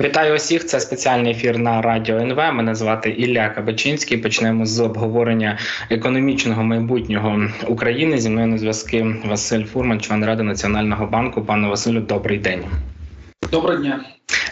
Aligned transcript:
Вітаю 0.00 0.36
усіх. 0.36 0.66
Це 0.66 0.80
спеціальний 0.80 1.32
ефір 1.32 1.58
на 1.58 1.82
радіо 1.82 2.16
НВ. 2.16 2.36
Мене 2.36 2.74
звати 2.74 3.10
Ілля 3.10 3.48
Кабачинський. 3.48 4.18
Почнемо 4.18 4.66
з 4.66 4.80
обговорення 4.80 5.58
економічного 5.90 6.64
майбутнього 6.64 7.48
України. 7.66 8.18
Зі 8.18 8.30
мною 8.30 8.46
на 8.46 8.58
зв'язки 8.58 9.16
Василь 9.24 9.64
Фурман, 9.64 10.00
член 10.00 10.24
ради 10.24 10.42
національного 10.42 11.06
банку. 11.06 11.42
Пане 11.42 11.68
Василю, 11.68 12.00
добрий 12.00 12.38
день. 12.38 12.64
Доброго 13.50 13.76
дня. 13.76 14.04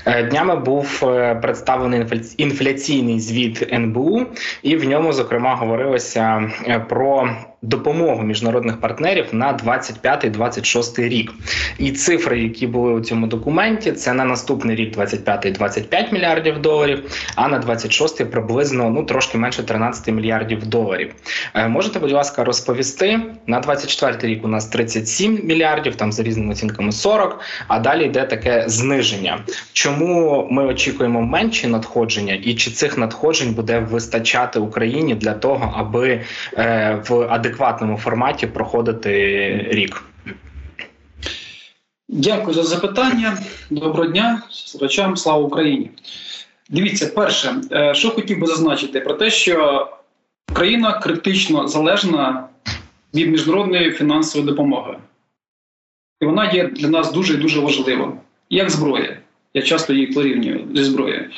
Е, 0.07 0.23
днями 0.23 0.57
був 0.57 1.01
е, 1.05 1.35
представлений 1.35 2.07
інфляційний 2.37 3.21
звіт 3.21 3.73
НБУ, 3.73 4.27
і 4.63 4.77
в 4.77 4.85
ньому 4.89 5.13
зокрема 5.13 5.55
говорилося 5.55 6.51
е, 6.69 6.79
про 6.79 7.31
допомогу 7.63 8.23
міжнародних 8.23 8.81
партнерів 8.81 9.27
на 9.33 9.57
25-26 9.57 11.09
рік. 11.09 11.35
І 11.79 11.93
цифри, 11.93 12.41
які 12.41 12.67
були 12.67 12.93
у 12.93 13.01
цьому 13.01 13.27
документі, 13.27 13.93
це 13.93 14.13
на 14.13 14.25
наступний 14.25 14.77
рік 14.77 14.97
25-25 14.97 16.13
мільярдів 16.13 16.59
доларів, 16.59 17.03
а 17.37 17.49
на 17.49 17.59
26 17.59 18.31
приблизно 18.31 18.91
ну 18.91 19.05
трошки 19.05 19.39
менше 19.39 19.63
13 19.63 20.15
мільярдів 20.15 20.67
доларів. 20.67 21.15
Можете, 21.69 21.99
будь 21.99 22.13
ласка, 22.13 22.45
розповісти 22.45 23.21
на 23.47 23.61
24 23.61 24.35
рік. 24.35 24.45
У 24.45 24.49
нас 24.49 24.67
37 24.67 25.41
мільярдів, 25.45 25.97
там 25.97 26.13
за 26.13 26.23
різними 26.23 26.53
оцінками 26.53 26.93
40, 26.93 27.41
а 27.69 27.79
далі 27.79 28.05
йде 28.05 28.25
таке 28.25 28.65
зниження. 28.67 29.39
Чому 29.73 30.49
ми 30.51 30.65
очікуємо 30.65 31.23
менші 31.23 31.67
надходження, 31.67 32.35
і 32.35 32.55
чи 32.55 32.71
цих 32.71 32.99
надходжень 32.99 33.55
буде 33.55 33.79
вистачати 33.79 34.59
Україні 34.59 35.15
для 35.15 35.35
того, 35.35 35.75
аби 35.77 36.25
е, 36.59 37.03
в 37.09 37.21
адекватному 37.21 37.99
форматі 37.99 38.47
проходити 38.47 39.11
рік? 39.71 40.05
Дякую 42.09 42.55
за 42.55 42.63
запитання. 42.63 43.39
Доброго 43.71 44.11
дня, 44.11 44.43
слухачам, 44.51 45.17
слава 45.17 45.45
Україні. 45.45 45.91
Дивіться, 46.71 47.07
перше, 47.07 47.55
е, 47.73 47.95
що 47.95 48.11
хотів 48.11 48.41
би 48.41 48.47
зазначити, 48.47 49.01
про 49.01 49.15
те, 49.15 49.31
що 49.31 49.89
Україна 50.51 50.99
критично 50.99 51.69
залежна 51.69 52.49
від 53.15 53.31
міжнародної 53.31 53.91
фінансової 53.93 54.51
допомоги, 54.51 54.99
і 56.21 56.27
вона 56.27 56.53
є 56.53 56.67
для 56.67 56.89
нас 56.89 57.13
дуже 57.13 57.35
і 57.35 57.37
дуже 57.37 57.61
важливою, 57.61 58.13
як 58.51 58.71
зброя. 58.71 59.19
Я 59.55 59.63
часто 59.63 59.93
її 59.93 60.07
порівнюю 60.07 60.65
зі 60.75 60.85
зброєю. 60.85 61.31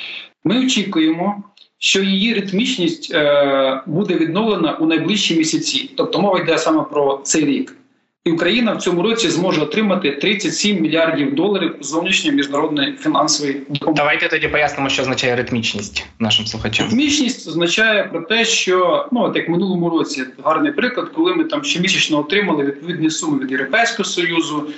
Ми 0.44 0.64
очікуємо, 0.64 1.42
що 1.78 2.02
її 2.02 2.34
ритмічність 2.34 3.14
е, 3.14 3.82
буде 3.86 4.14
відновлена 4.14 4.72
у 4.72 4.86
найближчі 4.86 5.36
місяці. 5.36 5.90
Тобто 5.96 6.20
мова 6.20 6.40
йде 6.40 6.58
саме 6.58 6.82
про 6.82 7.20
цей 7.24 7.44
рік. 7.44 7.76
І 8.24 8.30
Україна 8.30 8.72
в 8.72 8.82
цьому 8.82 9.02
році 9.02 9.30
зможе 9.30 9.60
отримати 9.60 10.10
37 10.10 10.80
мільярдів 10.80 11.34
доларів 11.34 11.76
зовнішньої 11.80 12.36
міжнародної 12.36 12.92
фінансової 12.92 13.62
допомоги. 13.68 13.96
Давайте 13.96 14.28
тоді 14.28 14.48
пояснимо, 14.48 14.88
що 14.88 15.02
означає 15.02 15.36
ритмічність 15.36 16.06
нашим 16.18 16.46
слухачам. 16.46 16.86
Ритмічність 16.86 17.48
означає 17.48 18.04
про 18.04 18.20
те, 18.20 18.44
що 18.44 19.08
ну 19.12 19.20
от 19.20 19.36
як 19.36 19.48
в 19.48 19.50
минулому 19.50 19.90
році 19.90 20.24
гарний 20.44 20.72
приклад, 20.72 21.08
коли 21.08 21.34
ми 21.34 21.44
там 21.44 21.64
щомісячно 21.64 22.18
отримали 22.18 22.64
відповідні 22.64 23.10
суми 23.10 23.38
від 23.38 23.50
Європейського 23.50 24.04
союзу, 24.04 24.68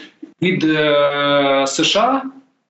від 0.42 0.64
е, 0.64 1.64
США. 1.66 2.22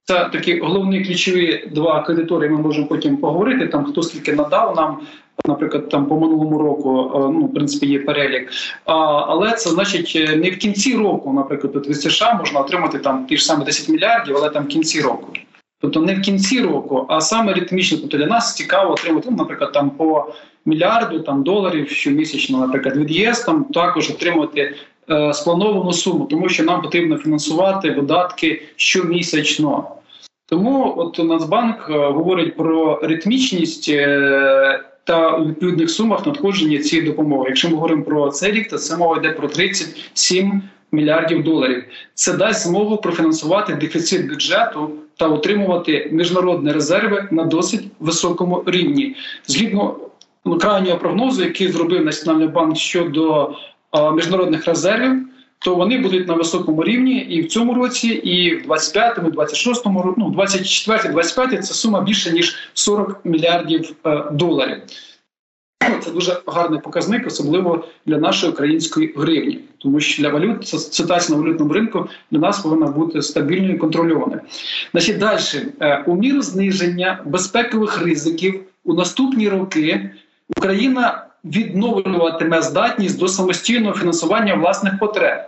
Це 0.09 0.29
такі 0.33 0.59
головні 0.59 1.05
ключові 1.05 1.69
два 1.73 2.03
кредитори. 2.03 2.49
Ми 2.49 2.59
можемо 2.59 2.87
потім 2.87 3.17
поговорити. 3.17 3.67
Там 3.67 3.85
хто 3.85 4.03
скільки 4.03 4.33
надав 4.33 4.77
нам, 4.77 5.01
наприклад, 5.47 5.89
там 5.89 6.07
по 6.07 6.21
минулому 6.21 6.59
року, 6.59 7.13
е, 7.15 7.19
ну 7.19 7.45
в 7.45 7.55
принципі 7.55 7.87
є 7.87 7.99
перелік. 7.99 8.51
А, 8.85 8.95
Але 9.29 9.53
це 9.53 9.71
значить 9.71 10.13
е, 10.17 10.37
не 10.37 10.51
в 10.51 10.57
кінці 10.57 10.97
року, 10.97 11.33
наприклад, 11.33 11.87
від 11.87 12.01
США 12.01 12.35
можна 12.35 12.61
отримати 12.61 12.99
там 12.99 13.27
ті 13.27 13.37
ж 13.37 13.45
самі 13.45 13.65
10 13.65 13.89
мільярдів, 13.89 14.37
але 14.37 14.51
там 14.51 14.65
в 14.65 14.69
кінці 14.69 15.01
року. 15.01 15.33
Тобто 15.81 16.01
не 16.01 16.15
в 16.15 16.21
кінці 16.21 16.61
року, 16.61 17.07
а 17.09 17.21
саме 17.21 17.55
ритмічно. 17.55 17.99
Тобто 18.01 18.19
для 18.19 18.27
нас 18.27 18.57
цікаво 18.57 18.93
отримати, 18.93 19.29
ну, 19.31 19.37
наприклад, 19.37 19.73
там 19.73 19.91
по 19.91 20.33
мільярду 20.67 21.21
там 21.21 21.43
доларів 21.43 21.91
щомісячно, 21.91 22.59
наприклад, 22.59 22.97
від 22.97 23.11
ЄС 23.11 23.41
там 23.41 23.65
також 23.65 24.11
отримувати 24.11 24.61
е, 24.61 24.75
сплановану 25.33 25.93
суму, 25.93 26.25
тому 26.25 26.49
що 26.49 26.65
нам 26.65 26.83
потрібно 26.83 27.17
фінансувати 27.17 27.91
видатки 27.91 28.63
щомісячно. 28.77 29.85
Тому 30.49 30.95
от 30.97 31.19
Нацбанк 31.19 31.91
е, 31.91 31.93
говорить 31.93 32.57
про 32.57 33.01
ритмічність 33.03 33.89
е, 33.89 34.85
та 35.05 35.37
у 35.37 35.47
відповідних 35.47 35.91
сумах 35.91 36.27
надходження 36.27 36.79
цієї 36.79 37.09
допомоги. 37.09 37.45
Якщо 37.49 37.69
ми 37.69 37.75
говоримо 37.75 38.03
про 38.03 38.29
цей 38.29 38.53
рік, 38.53 38.71
то 38.71 38.79
це 38.79 38.97
мова 38.97 39.17
йде 39.17 39.31
про 39.31 39.49
37 39.49 40.63
мільярдів 40.93 41.45
доларів. 41.45 41.85
Це 42.15 42.33
дасть 42.33 42.67
змогу 42.67 42.97
профінансувати 42.97 43.75
дефіцит 43.75 44.29
бюджету 44.29 44.91
та 45.17 45.29
утримувати 45.29 46.09
міжнародні 46.13 46.73
резерви 46.73 47.29
на 47.31 47.45
досить 47.45 47.85
високому 48.01 48.63
рівні. 48.67 49.17
Згідно 49.47 49.97
крайнього 50.61 50.99
прогнозу, 50.99 51.45
який 51.45 51.69
зробив 51.69 52.05
Національний 52.05 52.49
банк 52.49 52.77
щодо 52.77 53.55
міжнародних 54.15 54.67
резервів 54.67 55.29
то 55.59 55.75
вони 55.75 55.99
будуть 55.99 56.29
на 56.29 56.35
високому 56.35 56.85
рівні 56.85 57.19
і 57.19 57.43
в 57.43 57.49
цьому 57.49 57.75
році, 57.75 58.09
і 58.09 58.55
в 58.55 58.71
25-му, 58.71 59.29
26-му, 59.29 60.15
ну 60.19 60.31
24-25 60.31 61.59
це 61.59 61.75
сума 61.75 62.01
більше 62.01 62.33
ніж 62.33 62.57
40 62.75 63.25
мільярдів 63.25 63.95
е, 64.07 64.25
доларів. 64.33 64.83
Це 66.05 66.11
дуже 66.11 66.41
гарний 66.47 66.81
показник, 66.81 67.27
особливо 67.27 67.85
для 68.07 68.19
нашої 68.19 68.53
української 68.53 69.15
гривні, 69.17 69.61
тому 69.79 70.01
що 70.01 70.23
для 70.23 70.29
валют 70.29 70.69
ситуація 70.69 71.39
на 71.39 71.45
валютному 71.45 71.73
ринку 71.73 72.09
для 72.31 72.39
нас 72.39 72.61
повинна 72.61 72.87
бути 72.87 73.23
стабільною 73.23 73.75
і 73.75 73.79
контрольованою. 73.79 74.41
Значить, 74.93 75.19
далі 75.19 75.41
е, 75.81 76.05
у 76.07 76.17
міру 76.17 76.43
зниження 76.43 77.23
безпекових 77.27 78.03
ризиків 78.03 78.61
у 78.85 78.95
наступні 78.95 79.49
роки 79.49 80.11
Україна 80.57 81.28
відновлюватиме 81.45 82.63
здатність 82.63 83.19
до 83.19 83.29
самостійного 83.29 83.95
фінансування 83.95 84.55
власних 84.55 84.99
потреб. 84.99 85.39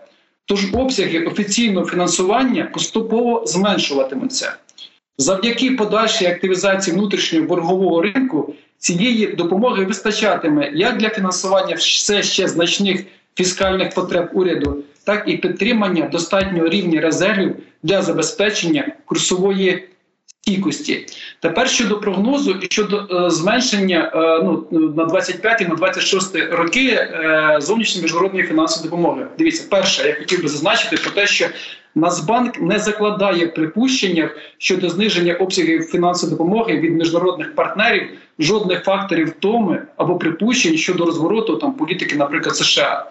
Тож 0.44 0.74
обсяги 0.74 1.24
офіційного 1.24 1.86
фінансування 1.86 2.64
поступово 2.64 3.42
зменшуватимуться. 3.46 4.54
Завдяки 5.18 5.70
подальшій 5.70 6.26
активізації 6.26 6.96
внутрішнього 6.96 7.46
боргового 7.46 8.02
ринку 8.02 8.54
цієї 8.78 9.26
допомоги 9.26 9.84
вистачатиме 9.84 10.70
як 10.74 10.96
для 10.96 11.08
фінансування 11.08 11.74
все 11.74 12.22
ще 12.22 12.48
значних 12.48 13.04
фіскальних 13.34 13.94
потреб 13.94 14.30
уряду, 14.32 14.84
так 15.04 15.24
і 15.26 15.36
підтримання 15.36 16.08
достатнього 16.08 16.68
рівня 16.68 17.00
резервів 17.00 17.56
для 17.82 18.02
забезпечення 18.02 18.92
курсової 19.04 19.88
стійкості. 20.42 21.06
Тепер 21.40 21.68
щодо 21.68 22.00
прогнозу 22.00 22.50
і 22.50 22.66
щодо 22.70 23.24
е, 23.26 23.30
зменшення 23.30 24.12
е, 24.14 24.42
ну 24.44 24.66
на 24.96 25.04
25 25.04 25.60
і 25.60 25.64
на 25.64 25.74
26 25.74 26.36
роки 26.36 26.88
е, 26.90 27.56
зовнішньої 27.60 28.02
міжнародної 28.02 28.44
фінансової 28.44 28.90
допомоги. 28.90 29.26
Дивіться, 29.38 29.66
перше, 29.70 30.08
я 30.08 30.14
хотів 30.14 30.42
би 30.42 30.48
зазначити 30.48 30.96
про 30.96 31.10
те, 31.10 31.26
що 31.26 31.46
Нацбанк 31.94 32.60
не 32.60 32.78
закладає 32.78 33.46
в 33.46 33.54
припущеннях 33.54 34.36
щодо 34.58 34.88
зниження 34.88 35.34
обсягів 35.34 35.82
фінансової 35.82 36.38
допомоги 36.38 36.76
від 36.76 36.94
міжнародних 36.94 37.54
партнерів 37.54 38.08
жодних 38.38 38.84
факторів 38.84 39.28
втоми 39.28 39.82
або 39.96 40.16
припущень 40.16 40.76
щодо 40.76 41.04
розвороту 41.04 41.56
там 41.56 41.72
політики, 41.72 42.16
наприклад, 42.16 42.56
США. 42.56 43.10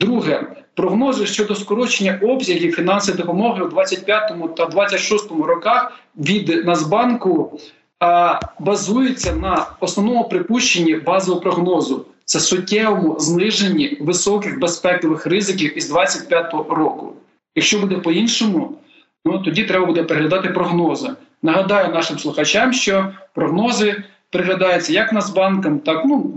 Друге, 0.00 0.46
прогнози 0.74 1.26
щодо 1.26 1.54
скорочення 1.54 2.20
обсягів 2.22 2.74
фінансової 2.74 3.22
допомоги 3.22 3.64
у 3.64 3.68
25 3.68 4.32
та 4.56 4.66
26 4.66 5.30
роках 5.30 5.92
від 6.16 6.66
Нацбанку 6.66 7.60
а, 8.00 8.40
базуються 8.58 9.34
на 9.34 9.66
основному 9.80 10.28
припущенні 10.28 10.94
базового 10.94 11.40
прогнозу. 11.42 12.06
Це 12.24 12.40
суттєвому 12.40 13.18
зниженні 13.18 13.98
високих 14.00 14.58
безпекових 14.60 15.26
ризиків 15.26 15.78
із 15.78 15.88
25 15.88 16.52
року. 16.52 17.12
Якщо 17.54 17.78
буде 17.78 17.96
по-іншому, 17.96 18.78
ну 19.24 19.38
тоді 19.38 19.64
треба 19.64 19.86
буде 19.86 20.02
переглядати 20.02 20.48
прогнози. 20.48 21.10
Нагадаю 21.42 21.94
нашим 21.94 22.18
слухачам, 22.18 22.72
що 22.72 23.12
прогнози 23.34 24.04
приглядається 24.30 24.92
як 24.92 25.12
Нацбанком, 25.12 25.78
так 25.78 26.04
ну 26.04 26.34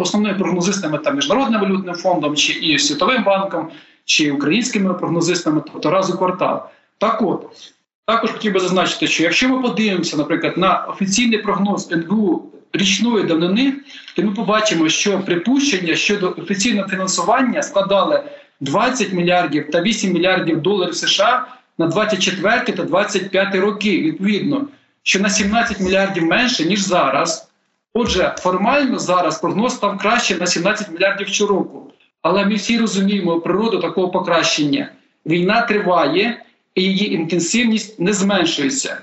основними 0.00 0.38
прогнозистами 0.38 0.98
та 0.98 1.10
міжнародним 1.10 1.60
валютним 1.60 1.94
фондом, 1.94 2.36
чи 2.36 2.52
і 2.52 2.78
світовим 2.78 3.24
банком, 3.24 3.68
чи 4.04 4.30
українськими 4.30 4.94
прогнозистами, 4.94 5.62
тобто 5.72 5.90
раз 5.90 6.10
у 6.10 6.18
квартал. 6.18 6.62
Так 6.98 7.22
от 7.22 7.46
також 8.06 8.30
хотів 8.30 8.52
би 8.52 8.60
зазначити, 8.60 9.06
що 9.06 9.22
якщо 9.22 9.48
ми 9.48 9.62
подивимося, 9.62 10.16
наприклад, 10.16 10.58
на 10.58 10.84
офіційний 10.84 11.38
прогноз 11.38 11.92
НБУ 11.92 12.42
річної 12.72 13.24
давнини, 13.24 13.74
то 14.16 14.22
ми 14.22 14.32
побачимо, 14.32 14.88
що 14.88 15.20
припущення 15.20 15.94
щодо 15.94 16.34
офіційного 16.38 16.88
фінансування 16.88 17.62
складали 17.62 18.22
20 18.60 19.12
мільярдів 19.12 19.70
та 19.70 19.82
8 19.82 20.12
мільярдів 20.12 20.60
доларів 20.60 20.94
США 20.94 21.46
на 21.78 21.86
24 21.86 22.60
та 22.60 22.82
25 22.82 23.54
роки 23.54 24.02
відповідно 24.02 24.66
що 25.02 25.20
на 25.20 25.30
17 25.30 25.80
мільярдів 25.80 26.24
менше 26.24 26.64
ніж 26.64 26.80
зараз. 26.80 27.50
Отже, 27.94 28.34
формально 28.38 28.98
зараз 28.98 29.40
прогноз 29.40 29.74
став 29.74 29.98
краще 29.98 30.36
на 30.36 30.46
17 30.46 30.90
мільярдів 30.90 31.28
щороку. 31.28 31.92
Але 32.22 32.46
ми 32.46 32.54
всі 32.54 32.78
розуміємо 32.78 33.40
природу 33.40 33.80
такого 33.80 34.08
покращення. 34.08 34.92
Війна 35.26 35.62
триває 35.62 36.42
і 36.74 36.82
її 36.82 37.14
інтенсивність 37.14 38.00
не 38.00 38.12
зменшується. 38.12 39.00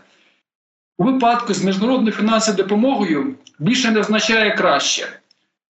у 0.97 1.03
випадку 1.03 1.53
з 1.53 1.63
міжнародною 1.63 2.11
фінансовою 2.11 2.63
допомогою 2.63 3.35
більше 3.59 3.91
не 3.91 3.99
означає 3.99 4.55
краще. 4.55 5.07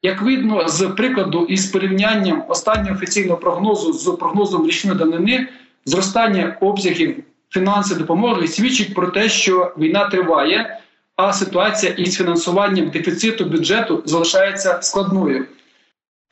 Як 0.01 0.21
видно 0.21 0.67
з 0.67 0.87
прикладу 0.87 1.45
із 1.45 1.65
порівнянням 1.65 2.43
останнього 2.49 2.95
офіційного 2.95 3.37
прогнозу 3.37 3.93
з 3.93 4.17
прогнозом 4.19 4.67
річної 4.67 4.97
данини, 4.97 5.47
зростання 5.85 6.57
обсягів 6.61 7.23
фінансової 7.49 8.01
допомоги 8.01 8.47
свідчить 8.47 8.93
про 8.93 9.07
те, 9.07 9.29
що 9.29 9.73
війна 9.77 10.09
триває, 10.09 10.79
а 11.15 11.33
ситуація 11.33 11.91
із 11.91 12.17
фінансуванням 12.17 12.89
дефіциту 12.89 13.45
бюджету 13.45 14.03
залишається 14.05 14.81
складною. 14.81 15.45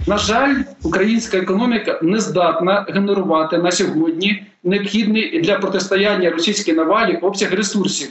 На 0.07 0.17
жаль, 0.17 0.55
українська 0.83 1.37
економіка 1.37 1.99
не 2.01 2.19
здатна 2.19 2.85
генерувати 2.89 3.57
на 3.57 3.71
сьогодні 3.71 4.45
необхідний 4.63 5.41
для 5.41 5.59
протистояння 5.59 6.29
російській 6.29 6.73
навалі 6.73 7.17
обсяг 7.17 7.53
ресурсів. 7.53 8.09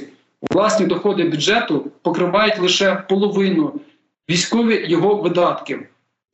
Власні 0.51 0.87
доходи 0.87 1.25
бюджету 1.25 1.91
покривають 2.03 2.59
лише 2.59 3.05
половину 3.09 3.81
військові 4.31 4.85
його 4.89 5.15
видатків, 5.15 5.83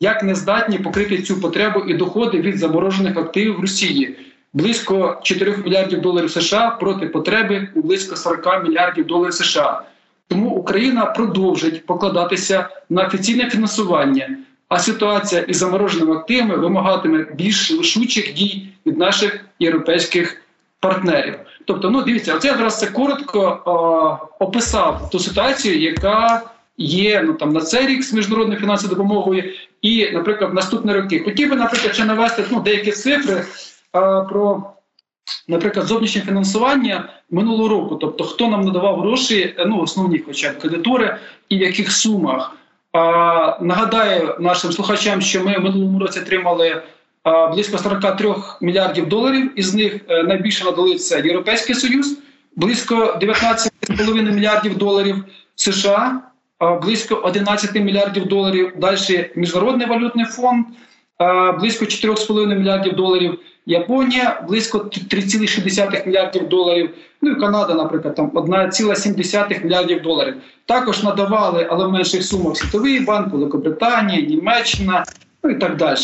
як 0.00 0.22
не 0.22 0.34
здатні 0.34 0.78
покрити 0.78 1.22
цю 1.22 1.40
потребу 1.40 1.80
і 1.80 1.94
доходи 1.94 2.40
від 2.40 2.58
заморожених 2.58 3.16
активів 3.16 3.60
Росії 3.60 4.16
близько 4.52 5.20
4 5.22 5.56
мільярдів 5.56 6.00
доларів 6.00 6.30
США 6.30 6.70
проти 6.70 7.06
потреби 7.06 7.68
у 7.74 7.80
близько 7.80 8.16
40 8.16 8.64
мільярдів 8.64 9.06
доларів 9.06 9.34
США. 9.34 9.82
Тому 10.28 10.50
Україна 10.50 11.06
продовжить 11.06 11.86
покладатися 11.86 12.68
на 12.90 13.06
офіційне 13.06 13.50
фінансування. 13.50 14.36
А 14.68 14.78
ситуація 14.78 15.40
із 15.40 15.56
замороженими 15.56 16.16
активами 16.16 16.56
вимагатиме 16.56 17.26
більш 17.34 17.70
лишучих 17.70 18.34
дій 18.34 18.68
від 18.86 18.98
наших 18.98 19.44
європейських 19.58 20.42
партнерів. 20.80 21.34
Тобто, 21.64 21.90
ну 21.90 22.02
дивіться, 22.02 22.34
оце 22.34 22.48
я 22.48 22.56
зараз 22.56 22.78
це 22.78 22.86
коротко 22.86 23.62
о, 23.64 24.44
описав 24.44 25.10
ту 25.10 25.18
ситуацію, 25.18 25.80
яка 25.80 26.42
є 26.78 27.22
ну 27.26 27.32
там 27.32 27.52
на 27.52 27.60
цей 27.60 27.86
рік 27.86 28.02
з 28.02 28.12
міжнародною 28.12 28.60
фінансовою 28.60 28.96
допомогою, 28.96 29.44
і, 29.82 30.10
наприклад, 30.10 30.50
в 30.50 30.54
наступні 30.54 30.92
роки. 30.92 31.20
Хотів 31.20 31.50
би, 31.50 31.56
наприклад, 31.56 31.94
ще 31.94 32.04
навести 32.04 32.44
ну, 32.50 32.60
деякі 32.60 32.90
цифри 32.90 33.44
про. 33.92 34.72
Наприклад, 35.48 35.86
зовнішнє 35.86 36.22
фінансування 36.22 37.08
минулого 37.30 37.68
року, 37.68 37.96
тобто 37.96 38.24
хто 38.24 38.48
нам 38.48 38.60
надавав 38.60 39.00
гроші, 39.00 39.54
ну 39.66 39.80
основні, 39.80 40.18
хоча 40.18 40.50
б 40.50 40.58
кредитори, 40.58 41.16
і 41.48 41.58
в 41.58 41.60
яких 41.60 41.92
сумах. 41.92 42.56
А, 42.92 43.58
Нагадаю 43.60 44.36
нашим 44.40 44.72
слухачам, 44.72 45.20
що 45.20 45.44
ми 45.44 45.58
в 45.58 45.60
минулому 45.60 45.98
році 45.98 46.20
отримали 46.20 46.82
а, 47.22 47.46
близько 47.46 47.78
43 47.78 48.34
мільярдів 48.60 49.08
доларів. 49.08 49.52
Із 49.56 49.74
них 49.74 50.00
е, 50.08 50.22
найбільше 50.22 50.64
надали 50.64 50.94
це 50.94 51.20
Європейський 51.20 51.74
Союз, 51.74 52.18
близько 52.56 53.18
19,5 53.20 54.32
мільярдів 54.32 54.78
доларів 54.78 55.24
США, 55.54 56.20
близько 56.82 57.14
11 57.14 57.74
мільярдів 57.74 58.26
доларів. 58.26 58.72
Далі 58.76 59.30
Міжнародний 59.34 59.86
валютний 59.86 60.24
фонд, 60.24 60.66
близько 61.60 61.84
4,5 61.84 62.58
мільярдів 62.58 62.92
доларів. 62.92 63.38
Японія 63.70 64.42
близько 64.48 64.78
3,6 64.78 66.06
мільярдів 66.06 66.48
доларів. 66.48 66.90
Ну 67.22 67.30
і 67.30 67.40
Канада, 67.40 67.74
наприклад, 67.74 68.14
там 68.14 68.30
1,7 68.30 69.64
мільярдів 69.64 70.02
доларів. 70.02 70.34
Також 70.66 71.02
надавали, 71.02 71.66
але 71.70 71.86
в 71.86 71.92
менших 71.92 72.24
сумах 72.24 72.56
Світовий 72.56 73.00
банк, 73.00 73.32
Великобританія, 73.32 74.26
Німеччина, 74.26 75.04
ну 75.42 75.50
і 75.50 75.54
так 75.54 75.76
далі. 75.76 75.96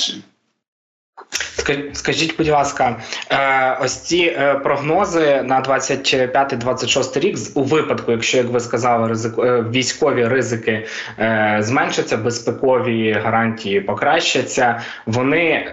Скажіть, 1.92 2.36
будь 2.38 2.48
ласка, 2.48 2.96
е, 3.30 3.78
ось 3.82 4.00
ці 4.00 4.18
е, 4.18 4.54
прогнози 4.54 5.42
на 5.42 5.62
25-26 5.62 7.20
рік 7.20 7.38
у 7.54 7.62
випадку, 7.62 8.12
якщо 8.12 8.36
як 8.38 8.46
ви 8.46 8.60
сказали, 8.60 9.08
ризик 9.08 9.38
е, 9.38 9.64
військові 9.70 10.24
ризики 10.24 10.86
зменшаться, 11.58 12.16
безпекові 12.16 13.12
гарантії 13.12 13.80
покращаться. 13.80 14.80
Вони 15.06 15.72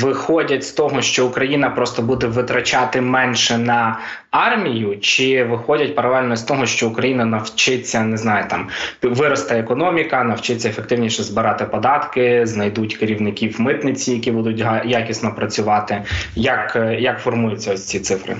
виходять 0.00 0.64
з 0.64 0.70
того, 0.72 1.02
що 1.02 1.26
Україна 1.26 1.70
просто 1.70 2.02
буде 2.02 2.26
витрачати 2.26 3.00
менше 3.00 3.58
на 3.58 3.98
армію, 4.30 4.98
чи 5.00 5.44
виходять 5.44 5.94
паралельно 5.94 6.36
з 6.36 6.42
того, 6.42 6.66
що 6.66 6.88
Україна 6.88 7.24
навчиться, 7.24 8.00
не 8.04 8.16
знаю, 8.16 8.44
там 8.50 8.68
виросте 9.02 9.58
економіка, 9.58 10.24
навчиться 10.24 10.68
ефективніше 10.68 11.22
збирати 11.22 11.64
податки, 11.64 12.46
знайдуть 12.46 12.96
керівників 12.96 13.60
митниці, 13.60 14.12
які 14.12 14.30
будуть 14.30 14.64
якісно 14.84 15.25
працювати. 15.30 16.04
Як, 16.34 16.76
Як 16.98 17.20
формуються 17.20 17.74
ось 17.74 17.86
ці 17.86 18.00
цифри? 18.00 18.36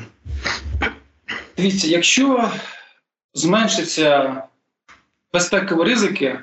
Дивіться, 1.57 1.89
якщо 1.89 2.51
зменшиться 3.35 4.43
безпекові 5.33 5.89
ризики. 5.89 6.39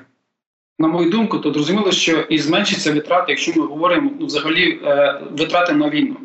На 0.78 0.88
мою 0.88 1.10
думку, 1.10 1.38
то 1.38 1.52
зрозуміло, 1.52 1.92
що 1.92 2.20
і 2.20 2.38
зменшиться 2.38 2.92
витрати, 2.92 3.32
якщо 3.32 3.52
ми 3.56 3.66
говоримо 3.66 4.10
ну, 4.20 4.26
взагалі 4.26 4.80
е, 4.84 5.20
витрати 5.30 5.72
на 5.72 5.90
війну. 5.90 6.16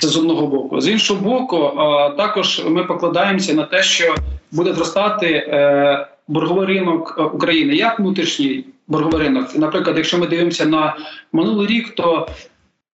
Це 0.00 0.08
з 0.08 0.16
одного 0.16 0.46
боку. 0.46 0.80
З 0.80 0.88
іншого 0.88 1.20
боку, 1.20 1.72
також 2.16 2.62
ми 2.66 2.84
покладаємося 2.84 3.54
на 3.54 3.62
те, 3.62 3.82
що 3.82 4.14
буде 4.52 4.72
зростати 4.72 5.26
е, 5.26 6.06
борговий 6.28 6.66
ринок 6.66 7.16
е, 7.18 7.22
України 7.22 7.74
як 7.74 7.98
внутрішній 7.98 8.64
борговий 8.86 9.22
ринок. 9.22 9.56
Наприклад, 9.56 9.96
якщо 9.96 10.18
ми 10.18 10.26
дивимося 10.26 10.66
на 10.66 10.96
минулий 11.32 11.66
рік, 11.66 11.94
то 11.94 12.28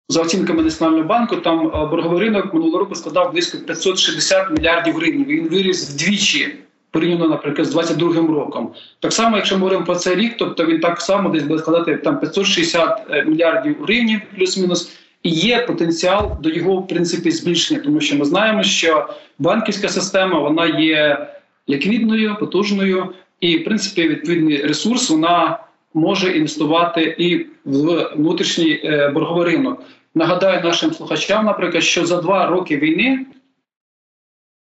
за 0.08 0.22
оцінками 0.22 0.62
Національного 0.62 1.08
банку, 1.08 1.36
там 1.36 1.66
е, 1.66 1.86
борговий 1.86 2.20
ринок 2.20 2.54
минулого 2.54 2.78
року 2.78 2.94
складав 2.94 3.32
близько 3.32 3.58
560 3.58 4.50
мільярдів 4.50 4.94
гривень. 4.94 5.24
Він 5.28 5.48
виріс 5.48 5.90
вдвічі 5.90 6.54
порівняно, 6.90 7.28
наприклад, 7.28 7.66
з 7.66 7.70
22 7.70 8.14
роком. 8.14 8.72
Так 9.00 9.12
само, 9.12 9.36
якщо 9.36 9.54
ми 9.54 9.60
говоримо 9.60 9.84
про 9.84 9.94
цей 9.94 10.14
рік, 10.14 10.34
тобто 10.38 10.66
він 10.66 10.80
так 10.80 11.00
само 11.00 11.28
десь 11.28 11.42
буде 11.42 11.58
складати 11.58 11.96
там 11.96 12.20
560 12.20 13.26
мільярдів 13.26 13.76
гривень, 13.82 14.20
плюс-мінус 14.36 14.92
і 15.22 15.30
є 15.30 15.58
потенціал 15.58 16.36
до 16.40 16.50
його 16.50 16.76
в 16.76 16.88
принципі 16.88 17.30
збільшення, 17.30 17.80
тому 17.80 18.00
що 18.00 18.16
ми 18.16 18.24
знаємо, 18.24 18.62
що 18.62 19.08
банківська 19.38 19.88
система 19.88 20.38
вона 20.38 20.66
є 20.66 21.26
ліквідною, 21.68 22.36
потужною, 22.40 23.08
і 23.40 23.58
в 23.58 23.64
принципі 23.64 24.08
відповідний 24.08 24.62
ресурс 24.62 25.10
вона 25.10 25.58
може 25.96 26.36
інвестувати 26.36 27.16
і 27.18 27.46
в 27.64 28.10
внутрішній 28.16 28.80
е, 28.84 29.08
борговий 29.08 29.44
ринок. 29.44 29.82
Нагадаю 30.14 30.64
нашим 30.64 30.92
слухачам, 30.92 31.44
наприклад, 31.44 31.84
що 31.84 32.06
за 32.06 32.20
два 32.22 32.46
роки 32.46 32.76
війни 32.76 33.26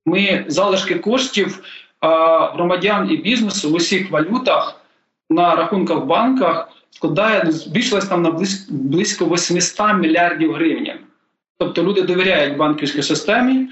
ми 0.06 0.44
залишки 0.48 0.94
коштів 0.94 1.62
громадян 2.54 3.10
і 3.10 3.16
бізнесу 3.16 3.70
в 3.70 3.74
усіх 3.74 4.10
валютах 4.10 4.80
на 5.30 5.54
рахунках 5.54 5.98
в 5.98 6.04
банках 6.04 6.68
складає 6.90 7.52
збільшилась 7.52 8.08
там 8.08 8.22
на 8.22 8.30
близько, 8.30 8.74
близько 8.74 9.24
800 9.26 9.94
мільярдів 9.94 10.52
гривень. 10.52 10.92
Тобто 11.58 11.82
люди 11.82 12.02
довіряють 12.02 12.56
банківській 12.56 13.02
системі, 13.02 13.68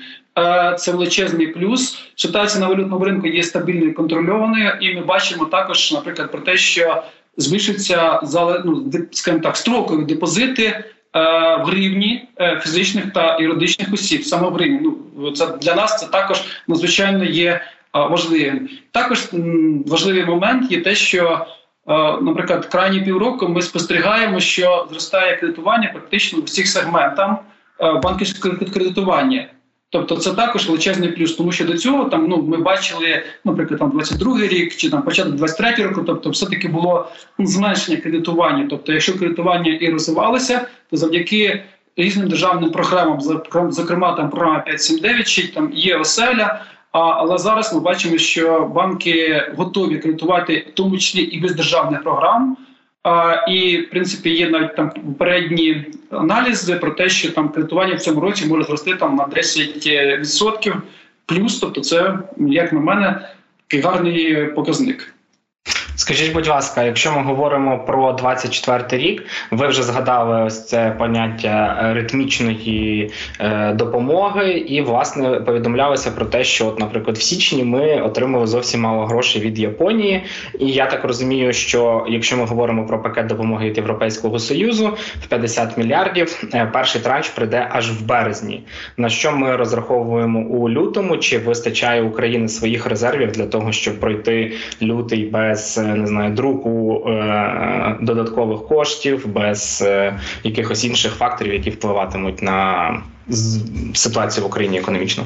це 0.78 0.92
величезний 0.92 1.46
плюс. 1.46 1.98
Ситуація 2.14 2.60
на 2.60 2.68
валютному 2.68 3.04
ринку 3.04 3.26
є 3.26 3.42
стабільною 3.42 3.90
і 3.90 3.94
контрольованою, 3.94 4.72
і 4.80 4.94
ми 4.94 5.00
бачимо 5.00 5.44
також, 5.44 5.92
наприклад, 5.92 6.30
про 6.30 6.40
те, 6.40 6.56
що 6.56 7.02
збільшуються 7.36 8.20
ну, 8.64 8.92
скажімо 9.10 9.42
так, 9.42 9.56
строкові 9.56 10.04
депозити. 10.04 10.84
В 11.14 11.62
гривні 11.64 12.28
е, 12.40 12.60
фізичних 12.62 13.12
та 13.12 13.38
юридичних 13.38 13.92
осіб 13.92 14.24
саме 14.24 14.48
в 14.48 14.54
гривні. 14.54 14.90
Ну 15.16 15.30
це 15.30 15.46
для 15.46 15.74
нас 15.74 15.98
це 16.00 16.06
також 16.06 16.42
надзвичайно 16.68 17.24
є 17.24 17.60
важливим. 17.92 18.68
Також 18.90 19.28
важливий 19.86 20.24
момент 20.24 20.72
є 20.72 20.80
те, 20.80 20.94
що 20.94 21.46
наприклад, 22.22 22.66
крайні 22.66 23.00
півроку 23.00 23.48
ми 23.48 23.62
спостерігаємо, 23.62 24.40
що 24.40 24.86
зростає 24.90 25.36
кредитування 25.36 25.90
практично 25.92 26.38
у 26.38 26.42
всіх 26.42 26.68
сегментах 26.68 27.36
банківського 28.02 28.56
кредитування. 28.56 29.48
Тобто 29.92 30.16
це 30.16 30.32
також 30.34 30.66
величезний 30.66 31.12
плюс, 31.12 31.36
тому 31.36 31.52
що 31.52 31.64
до 31.64 31.78
цього 31.78 32.04
там 32.04 32.26
ну 32.28 32.42
ми 32.42 32.56
бачили, 32.56 33.22
наприклад, 33.44 33.80
там 33.80 33.90
22-й 33.90 34.48
рік 34.48 34.76
чи 34.76 34.90
там 34.90 35.02
початок 35.02 35.34
23-й 35.34 35.82
року, 35.82 36.02
тобто, 36.06 36.30
все 36.30 36.46
таки 36.46 36.68
було 36.68 37.08
ну, 37.38 37.46
зменшення 37.46 37.96
кредитування. 37.96 38.66
Тобто, 38.70 38.92
якщо 38.92 39.18
кредитування 39.18 39.72
і 39.72 39.90
розвивалося, 39.90 40.66
то 40.90 40.96
завдяки 40.96 41.62
різним 41.96 42.28
державним 42.28 42.70
програмам, 42.70 43.20
зокрема 43.70 44.12
там 44.12 44.30
програма 44.30 44.64
5.7.9, 44.68 45.24
чи 45.24 45.48
там 45.48 45.72
є 45.74 45.96
оселя. 45.96 46.64
А, 46.92 46.98
Але 47.00 47.38
зараз 47.38 47.74
ми 47.74 47.80
бачимо, 47.80 48.18
що 48.18 48.70
банки 48.74 49.46
готові 49.56 49.98
кредитувати, 49.98 50.66
в 50.72 50.74
тому 50.74 50.98
числі 50.98 51.22
і 51.22 51.40
без 51.40 51.54
державних 51.54 52.02
програм. 52.02 52.56
І 53.48 53.76
в 53.76 53.90
принципі 53.90 54.30
є 54.30 54.50
навіть 54.50 54.76
там 54.76 54.90
попередні 54.90 55.84
аналізи 56.10 56.74
про 56.74 56.90
те, 56.90 57.08
що 57.08 57.32
там 57.32 57.48
кредитування 57.48 57.94
в 57.94 58.00
цьому 58.00 58.20
році 58.20 58.46
може 58.46 58.64
зрости 58.64 58.94
там 58.94 59.16
на 59.16 59.24
10% 59.24 60.74
плюс. 61.26 61.58
Тобто, 61.58 61.80
це 61.80 62.18
як 62.38 62.72
на 62.72 62.80
мене 62.80 63.20
такий 63.66 63.80
гарний 63.80 64.44
показник. 64.44 65.14
Скажіть, 66.00 66.32
будь 66.32 66.48
ласка, 66.48 66.82
якщо 66.82 67.12
ми 67.12 67.22
говоримо 67.22 67.78
про 67.78 68.12
24 68.12 69.02
рік, 69.02 69.26
ви 69.50 69.66
вже 69.66 69.82
згадали 69.82 70.42
ось 70.42 70.66
це 70.66 70.94
поняття 70.98 71.90
ритмічної 71.94 73.10
е, 73.40 73.72
допомоги, 73.72 74.50
і 74.50 74.80
власне 74.80 75.30
повідомлялося 75.30 76.10
про 76.10 76.26
те, 76.26 76.44
що, 76.44 76.66
от, 76.66 76.78
наприклад, 76.78 77.16
в 77.16 77.22
січні 77.22 77.64
ми 77.64 78.02
отримали 78.02 78.46
зовсім 78.46 78.80
мало 78.80 79.06
грошей 79.06 79.42
від 79.42 79.58
Японії, 79.58 80.24
і 80.58 80.66
я 80.66 80.86
так 80.86 81.04
розумію, 81.04 81.52
що 81.52 82.06
якщо 82.08 82.36
ми 82.36 82.44
говоримо 82.44 82.86
про 82.86 83.02
пакет 83.02 83.26
допомоги 83.26 83.68
від 83.68 83.76
Європейського 83.76 84.38
союзу 84.38 84.96
в 85.24 85.26
50 85.26 85.76
мільярдів, 85.76 86.44
е, 86.54 86.70
перший 86.72 87.00
транш 87.00 87.28
прийде 87.28 87.68
аж 87.70 87.90
в 87.90 88.06
березні. 88.06 88.62
На 88.96 89.08
що 89.08 89.32
ми 89.32 89.56
розраховуємо 89.56 90.40
у 90.40 90.70
лютому? 90.70 91.16
Чи 91.16 91.38
вистачає 91.38 92.02
України 92.02 92.48
своїх 92.48 92.86
резервів 92.86 93.32
для 93.32 93.46
того, 93.46 93.72
щоб 93.72 94.00
пройти 94.00 94.52
лютий 94.82 95.24
без 95.24 95.78
е, 95.78 95.89
не 95.94 96.06
знаю 96.06 96.34
друку 96.34 97.04
е, 97.08 97.96
додаткових 98.00 98.66
коштів, 98.66 99.28
без 99.28 99.82
е, 99.86 100.20
якихось 100.44 100.84
інших 100.84 101.12
факторів, 101.12 101.52
які 101.52 101.70
впливатимуть 101.70 102.42
на 102.42 102.90
ситуацію 103.94 104.44
в 104.44 104.46
Україні 104.46 104.78
економічно. 104.78 105.24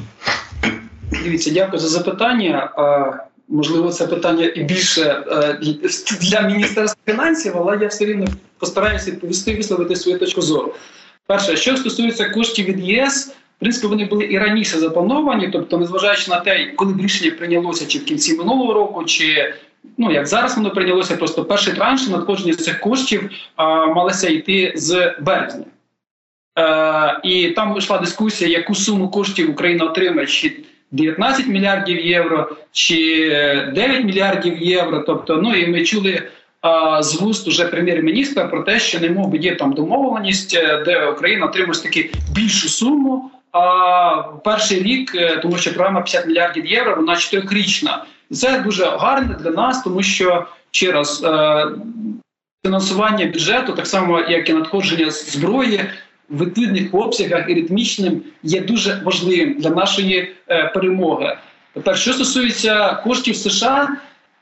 Дивіться, 1.23 1.51
дякую 1.51 1.79
за 1.79 1.87
запитання. 1.87 2.69
Можливо, 3.47 3.89
це 3.89 4.07
питання 4.07 4.51
і 4.55 4.63
більше 4.63 5.23
е, 5.31 5.59
для 6.21 6.41
міністерства 6.41 7.01
фінансів, 7.05 7.53
але 7.55 7.77
я 7.81 7.87
все 7.87 8.05
рівно 8.05 8.25
постараюся 8.59 9.11
відповісти 9.11 9.55
висловити 9.55 9.95
свою 9.95 10.19
точку 10.19 10.41
зору. 10.41 10.73
Перше, 11.27 11.57
що 11.57 11.77
стосується 11.77 12.29
коштів 12.29 12.65
від 12.65 12.79
ЄС, 12.79 13.27
в 13.57 13.59
принципі, 13.59 13.87
вони 13.87 14.05
були 14.05 14.25
і 14.25 14.39
раніше 14.39 14.79
заплановані, 14.79 15.49
тобто, 15.53 15.77
незважаючи 15.77 16.31
на 16.31 16.39
те, 16.39 16.65
коли 16.75 16.93
б 16.93 17.01
рішення 17.01 17.31
прийнялося 17.31 17.85
чи 17.85 17.99
в 17.99 18.05
кінці 18.05 18.37
минулого 18.37 18.73
року, 18.73 19.03
чи 19.03 19.53
ну 19.97 20.11
як 20.11 20.27
зараз 20.27 20.57
воно 20.57 20.71
прийнялося, 20.71 21.17
просто 21.17 21.45
перший 21.45 21.73
транш 21.73 22.07
надходження 22.07 22.53
цих 22.53 22.79
коштів 22.79 23.29
а, 23.55 23.85
малося 23.85 24.29
йти 24.29 24.73
з 24.75 25.15
березня. 25.21 25.65
Е, 26.59 27.19
І 27.23 27.49
там 27.49 27.77
йшла 27.77 27.97
дискусія, 27.97 28.49
яку 28.49 28.75
суму 28.75 29.09
коштів 29.09 29.49
Україна 29.49 29.85
отримає, 29.85 30.27
чи 30.27 30.51
19 30.91 31.47
мільярдів 31.47 32.05
євро, 32.05 32.49
чи 32.71 33.29
9 33.75 34.03
мільярдів 34.05 34.61
євро. 34.61 34.99
Тобто, 34.99 35.35
ну 35.35 35.55
і 35.55 35.67
ми 35.67 35.83
чули 35.83 36.21
а, 36.61 37.03
з 37.03 37.21
вуст 37.21 37.47
уже 37.47 37.65
прем'єр-міністра 37.65 38.45
про 38.45 38.63
те, 38.63 38.79
що 38.79 38.99
не 38.99 39.09
мов 39.09 39.27
би 39.27 39.37
є 39.37 39.55
там 39.55 39.73
домовленість, 39.73 40.55
е, 40.55 40.83
де 40.85 41.05
Україна 41.05 41.45
отримує 41.45 41.79
таки 41.79 42.11
більшу 42.35 42.69
суму. 42.69 43.31
А 43.51 44.23
перший 44.43 44.83
рік, 44.83 45.15
е, 45.15 45.37
тому 45.37 45.57
що 45.57 45.73
програма 45.73 46.01
50 46.01 46.27
мільярдів 46.27 46.65
євро, 46.65 46.95
вона 46.95 47.15
чотирьохрічна. 47.15 48.05
Це 48.31 48.59
дуже 48.59 48.85
гарно 48.85 49.35
для 49.43 49.49
нас, 49.51 49.83
тому 49.83 50.03
що 50.03 50.45
ще 50.71 50.91
раз 50.91 51.23
е, 51.23 51.67
фінансування 52.65 53.25
бюджету, 53.25 53.73
так 53.73 53.87
само 53.87 54.19
як 54.19 54.49
і 54.49 54.53
надходження 54.53 55.11
зброї 55.11 55.89
в 56.29 56.45
відповідних 56.45 56.93
обсягах 56.93 57.49
і 57.49 57.53
ритмічним, 57.53 58.21
є 58.43 58.61
дуже 58.61 59.01
важливим 59.03 59.53
для 59.53 59.69
нашої 59.69 60.35
е, 60.49 60.71
перемоги. 60.73 61.37
Тепер, 61.73 61.97
що 61.97 62.13
стосується 62.13 62.93
коштів 62.93 63.35
США, 63.35 63.89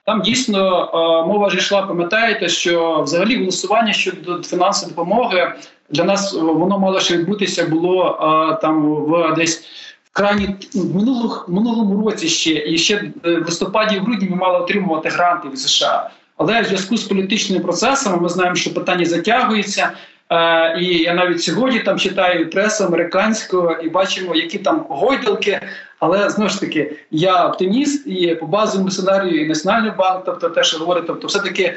там 0.05 0.21
дійсно 0.21 0.83
е, 0.83 1.27
мова 1.27 1.49
ж 1.49 1.57
йшла, 1.57 1.81
пам'ятаєте, 1.81 2.49
що 2.49 3.01
взагалі 3.01 3.37
голосування 3.37 3.93
щодо 3.93 4.43
фінансової 4.43 4.95
допомоги 4.95 5.53
для 5.89 6.03
нас 6.03 6.33
воно 6.33 6.79
мало 6.79 6.99
ще 6.99 7.17
відбутися 7.17 7.67
було 7.67 8.17
там 8.61 8.85
в 8.85 9.33
десь 9.35 9.65
крайні 10.13 10.55
в 10.73 10.95
минулому, 10.95 11.35
минулому 11.47 12.05
році 12.05 12.27
ще 12.27 12.53
і 12.53 12.77
ще 12.77 13.11
е, 13.25 13.35
в 13.35 13.45
листопаді, 13.45 13.99
в 13.99 14.03
грудні 14.03 14.29
ми 14.29 14.35
мали 14.35 14.59
отримувати 14.59 15.09
гранти 15.09 15.49
від 15.49 15.59
США. 15.59 16.09
Але 16.37 16.61
в 16.61 16.65
зв'язку 16.65 16.97
з 16.97 17.03
політичними 17.03 17.63
процесами 17.63 18.17
ми 18.17 18.29
знаємо, 18.29 18.55
що 18.55 18.73
питання 18.73 19.05
затягується. 19.05 19.91
Е, 20.29 20.79
і 20.79 20.97
я 20.97 21.13
навіть 21.13 21.43
сьогодні 21.43 21.79
там 21.79 21.99
читаю 21.99 22.49
пресу 22.49 22.83
американську 22.83 23.71
і 23.83 23.89
бачимо, 23.89 24.35
які 24.35 24.57
там 24.57 24.85
гойдалки. 24.89 25.61
Але 25.99 26.29
знову 26.29 26.49
ж 26.49 26.59
таки, 26.59 26.95
я 27.11 27.45
оптиміст 27.45 28.07
і 28.07 28.35
по 28.35 28.47
базовому 28.47 28.91
сценарію, 28.91 29.45
і 29.45 29.47
Національний 29.47 29.91
банк, 29.97 30.23
тобто 30.25 30.49
те, 30.49 30.63
що 30.63 30.77
говорить, 30.77 31.07
тобто, 31.07 31.27
все 31.27 31.39
таки, 31.39 31.75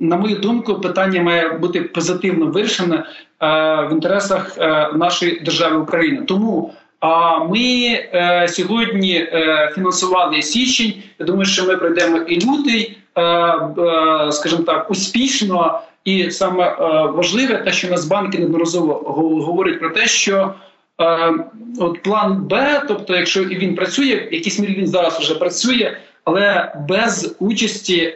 на 0.00 0.16
мою 0.16 0.36
думку, 0.36 0.74
питання 0.74 1.22
має 1.22 1.48
бути 1.48 1.80
позитивно 1.80 2.46
вирішене 2.46 2.96
е, 2.96 3.04
в 3.86 3.92
інтересах 3.92 4.58
е, 4.58 4.90
нашої 4.92 5.40
держави 5.40 5.76
України. 5.76 6.22
Тому 6.22 6.74
а 7.04 7.38
ми 7.38 7.60
е, 8.14 8.48
сьогодні 8.48 9.16
е, 9.16 9.70
фінансували 9.74 10.42
січень. 10.42 10.94
Я 11.18 11.26
думаю, 11.26 11.44
що 11.44 11.64
ми 11.64 11.76
пройдемо 11.76 12.16
і 12.16 12.34
лютий, 12.34 12.98
е, 13.18 14.32
скажімо 14.32 14.62
так, 14.62 14.90
успішно. 14.90 15.80
І 16.04 16.30
саме 16.30 16.76
важливе, 17.14 17.54
те, 17.56 17.72
що 17.72 17.88
Нацбанки 17.88 18.38
неодноразово 18.38 18.94
говорить 19.46 19.80
про 19.80 19.90
те, 19.90 20.06
що 20.06 20.54
от 21.78 22.02
план 22.02 22.46
Б, 22.50 22.82
тобто, 22.88 23.16
якщо 23.16 23.44
він 23.44 23.74
працює, 23.74 24.28
в 24.30 24.34
якійсь 24.34 24.58
мірі 24.58 24.74
він 24.74 24.86
зараз 24.86 25.18
вже 25.18 25.34
працює, 25.34 25.96
але 26.24 26.72
без 26.88 27.36
участі 27.38 28.14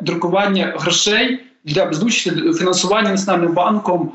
друкування 0.00 0.74
грошей 0.76 1.38
для 1.64 1.84
без 1.84 2.02
участі 2.02 2.30
фінансування 2.30 3.10
національним 3.10 3.54
банком 3.54 4.12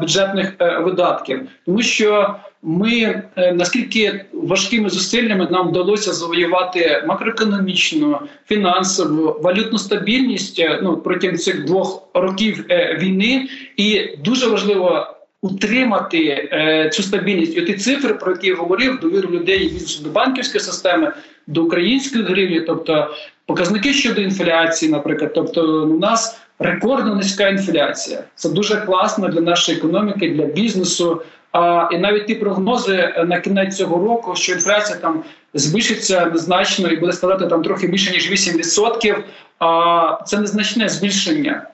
бюджетних 0.00 0.52
видатків, 0.60 1.48
тому 1.66 1.82
що 1.82 2.36
ми 2.66 3.22
е, 3.36 3.52
наскільки 3.52 4.24
важкими 4.32 4.90
зусиллями 4.90 5.48
нам 5.50 5.68
вдалося 5.68 6.12
завоювати 6.12 7.04
макроекономічну, 7.06 8.18
фінансову, 8.48 9.40
валютну 9.42 9.78
стабільність 9.78 10.58
е, 10.58 10.80
ну 10.82 10.96
протягом 10.96 11.36
цих 11.36 11.64
двох 11.64 12.08
років 12.14 12.64
е, 12.70 12.98
війни, 13.00 13.48
і 13.76 14.16
дуже 14.24 14.46
важливо. 14.46 15.12
Утримати 15.42 16.48
цю 16.92 17.02
стабільність, 17.02 17.56
і 17.56 17.62
ті 17.62 17.74
цифри, 17.74 18.14
про 18.14 18.32
які 18.32 18.46
я 18.46 18.54
говорив, 18.54 18.98
довіру 19.00 19.30
людей 19.30 19.72
до 20.04 20.10
банківської 20.10 20.60
системи, 20.60 21.12
до 21.46 21.64
української 21.64 22.24
гривні, 22.24 22.60
тобто 22.60 23.14
показники 23.46 23.92
щодо 23.92 24.20
інфляції, 24.20 24.92
наприклад, 24.92 25.32
тобто 25.34 25.82
у 25.82 25.98
нас 25.98 26.40
рекордно 26.58 27.14
низька 27.14 27.48
інфляція. 27.48 28.24
Це 28.34 28.48
дуже 28.48 28.76
класно 28.76 29.28
для 29.28 29.40
нашої 29.40 29.78
економіки, 29.78 30.30
для 30.30 30.44
бізнесу. 30.44 31.22
А 31.56 31.88
і 31.92 31.98
навіть 31.98 32.26
ті 32.26 32.34
прогнози 32.34 32.96
е, 32.96 33.24
на 33.24 33.40
кінець 33.40 33.76
цього 33.76 34.04
року, 34.04 34.34
що 34.36 34.52
інфляція 34.52 34.98
там 34.98 35.24
збільшиться 35.54 36.26
незначно 36.26 36.88
і 36.88 36.96
буде 36.96 37.12
складати 37.12 37.46
там 37.46 37.62
трохи 37.62 37.86
більше 37.86 38.10
ніж 38.10 38.32
8%, 38.32 39.16
А 39.58 40.18
це 40.26 40.38
незначне 40.38 40.88
збільшення 40.88 41.66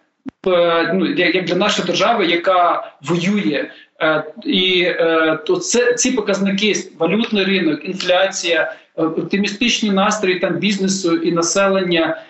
ну, 0.95 1.07
як 1.07 1.45
для 1.45 1.55
нашої 1.55 1.87
держави, 1.87 2.27
яка 2.27 2.93
воює. 3.03 3.71
Е, 4.03 4.25
і 4.45 4.83
е, 4.83 5.39
то 5.47 5.57
це 5.57 5.95
ці 5.95 6.11
показники 6.13 6.75
валютний 6.99 7.45
ринок, 7.45 7.85
інфляція, 7.85 8.75
оптимістичні 8.97 9.91
настрої 9.91 10.39
там 10.39 10.59
бізнесу 10.59 11.17
і 11.17 11.33
населення 11.33 12.23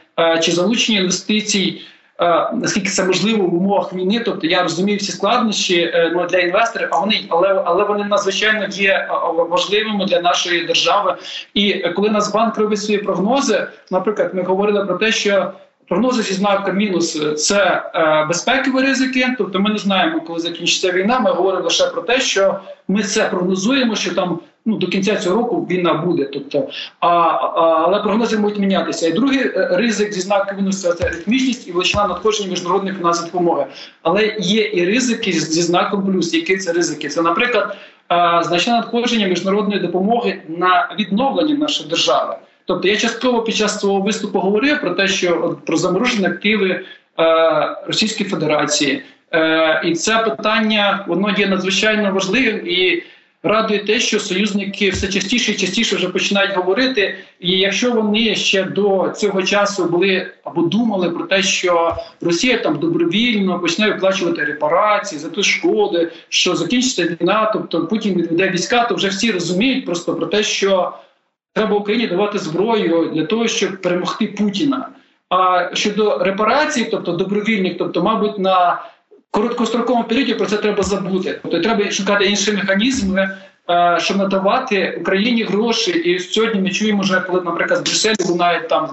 чи 0.42 0.52
залучення 0.52 0.98
інвестицій. 0.98 1.82
Е, 2.22 2.50
наскільки 2.52 2.90
це 2.90 3.04
можливо 3.04 3.44
в 3.44 3.54
умовах 3.54 3.92
війни. 3.92 4.22
Тобто 4.24 4.46
я 4.46 4.62
розумію 4.62 4.98
всі 4.98 5.12
складнощі 5.12 5.80
е, 5.80 6.12
ну, 6.14 6.26
для 6.26 6.38
інвесторів, 6.38 6.88
а 6.90 7.00
вони 7.00 7.24
але 7.28 7.62
але 7.64 7.84
вони 7.84 8.04
надзвичайно 8.04 8.66
є 8.70 8.90
е, 8.90 9.08
важливими 9.48 10.04
для 10.04 10.20
нашої 10.20 10.66
держави. 10.66 11.16
І 11.54 11.74
коли 11.96 12.10
Нацбанк 12.10 12.58
робить 12.58 12.82
свої 12.82 12.98
прогнози, 12.98 13.66
наприклад, 13.90 14.30
ми 14.34 14.42
говорили 14.42 14.86
про 14.86 14.98
те, 14.98 15.12
що 15.12 15.52
Прогнози 15.88 16.22
зі 16.22 16.34
знаком 16.34 16.76
мінус 16.76 17.20
це 17.36 17.82
безпекові 18.28 18.82
ризики. 18.86 19.26
Тобто, 19.38 19.60
ми 19.60 19.70
не 19.70 19.78
знаємо, 19.78 20.20
коли 20.20 20.38
закінчиться 20.38 20.92
війна. 20.92 21.20
Ми 21.20 21.30
говоримо 21.30 21.64
лише 21.64 21.86
про 21.86 22.02
те, 22.02 22.20
що 22.20 22.60
ми 22.88 23.02
це 23.02 23.24
прогнозуємо, 23.24 23.96
що 23.96 24.14
там 24.14 24.40
ну 24.64 24.76
до 24.76 24.86
кінця 24.86 25.16
цього 25.16 25.36
року 25.36 25.66
війна 25.70 25.94
буде. 25.94 26.24
Тобто, 26.24 26.68
а, 27.00 27.08
а 27.08 27.84
але 27.86 28.02
прогнози 28.02 28.38
можуть 28.38 28.58
мінятися. 28.58 29.08
І 29.08 29.12
другий 29.12 29.38
е, 29.38 29.68
ризик 29.72 30.12
зі 30.12 30.20
знаком 30.20 30.56
мінус 30.56 30.82
це 30.82 31.08
ритмічність 31.08 31.68
і 31.68 31.72
величина 31.72 32.06
надходження 32.06 32.48
міжнародної 32.48 32.96
фінансової 32.96 33.32
допомоги. 33.32 33.66
Але 34.02 34.36
є 34.38 34.70
і 34.74 34.84
ризики 34.84 35.32
зі 35.32 35.62
знаком 35.62 36.06
плюс. 36.06 36.34
Які 36.34 36.56
це 36.56 36.72
ризики? 36.72 37.08
Це, 37.08 37.22
наприклад, 37.22 37.76
е, 38.12 38.40
значне 38.44 38.72
надходження 38.72 39.26
міжнародної 39.26 39.80
допомоги 39.80 40.42
на 40.48 40.96
відновлення 40.98 41.54
нашої 41.54 41.88
держави. 41.88 42.36
Тобто 42.64 42.88
я 42.88 42.96
частково 42.96 43.42
під 43.42 43.54
час 43.54 43.80
свого 43.80 44.00
виступу 44.00 44.38
говорив 44.38 44.80
про 44.80 44.90
те, 44.90 45.08
що 45.08 45.56
про 45.66 45.76
заморожені 45.76 46.26
активи 46.26 46.70
е, 46.70 46.84
Російської 47.86 48.30
Федерації, 48.30 49.02
і 49.84 49.94
це 49.94 50.18
питання 50.18 51.04
воно 51.08 51.30
є 51.38 51.46
надзвичайно 51.46 52.12
важливим 52.12 52.66
і 52.66 53.02
радує 53.42 53.84
те, 53.84 54.00
що 54.00 54.20
союзники 54.20 54.90
все 54.90 55.08
частіше 55.08 55.52
і 55.52 55.54
частіше 55.54 55.96
вже 55.96 56.08
починають 56.08 56.56
говорити. 56.56 57.18
І 57.40 57.50
якщо 57.50 57.92
вони 57.92 58.34
ще 58.34 58.64
до 58.64 59.12
цього 59.16 59.42
часу 59.42 59.84
були 59.84 60.26
або 60.44 60.62
думали 60.62 61.10
про 61.10 61.24
те, 61.24 61.42
що 61.42 61.96
Росія 62.20 62.58
там 62.58 62.78
добровільно 62.78 63.60
почне 63.60 63.88
виплачувати 63.88 64.44
репарації 64.44 65.18
за 65.18 65.28
ту 65.28 65.42
шкоди, 65.42 66.12
що 66.28 66.56
закінчиться 66.56 67.04
війна, 67.20 67.50
тобто 67.52 67.86
Путін 67.86 68.14
відведе 68.14 68.50
війська, 68.50 68.84
то 68.84 68.94
вже 68.94 69.08
всі 69.08 69.30
розуміють 69.30 69.86
просто 69.86 70.14
про 70.14 70.26
те, 70.26 70.42
що 70.42 70.92
треба 71.52 71.76
Україні 71.76 72.06
давати 72.06 72.38
зброю 72.38 73.10
для 73.14 73.24
того, 73.24 73.48
щоб 73.48 73.80
перемогти 73.80 74.26
Путіна. 74.26 74.88
А 75.28 75.70
щодо 75.74 76.18
репарацій, 76.18 76.88
тобто 76.90 77.12
добровільних, 77.12 77.78
тобто, 77.78 78.02
мабуть, 78.02 78.38
на 78.38 78.82
короткостроковому 79.32 80.04
періоді 80.04 80.34
про 80.34 80.46
це 80.46 80.56
треба 80.56 80.82
забути. 80.82 81.40
Тобто 81.42 81.60
треба 81.60 81.90
шукати 81.90 82.24
інші 82.24 82.52
механізми, 82.52 83.38
е, 83.70 83.98
щоб 84.00 84.16
надавати 84.16 84.98
Україні 85.00 85.42
гроші. 85.42 85.90
І 85.90 86.18
сьогодні 86.18 86.60
ми 86.60 86.70
чуємо 86.70 87.02
вже, 87.02 87.20
коли, 87.20 87.40
наприклад, 87.40 87.78
з 87.78 87.82
Брюсселю 87.82 88.14
лунають 88.28 88.68
там 88.68 88.90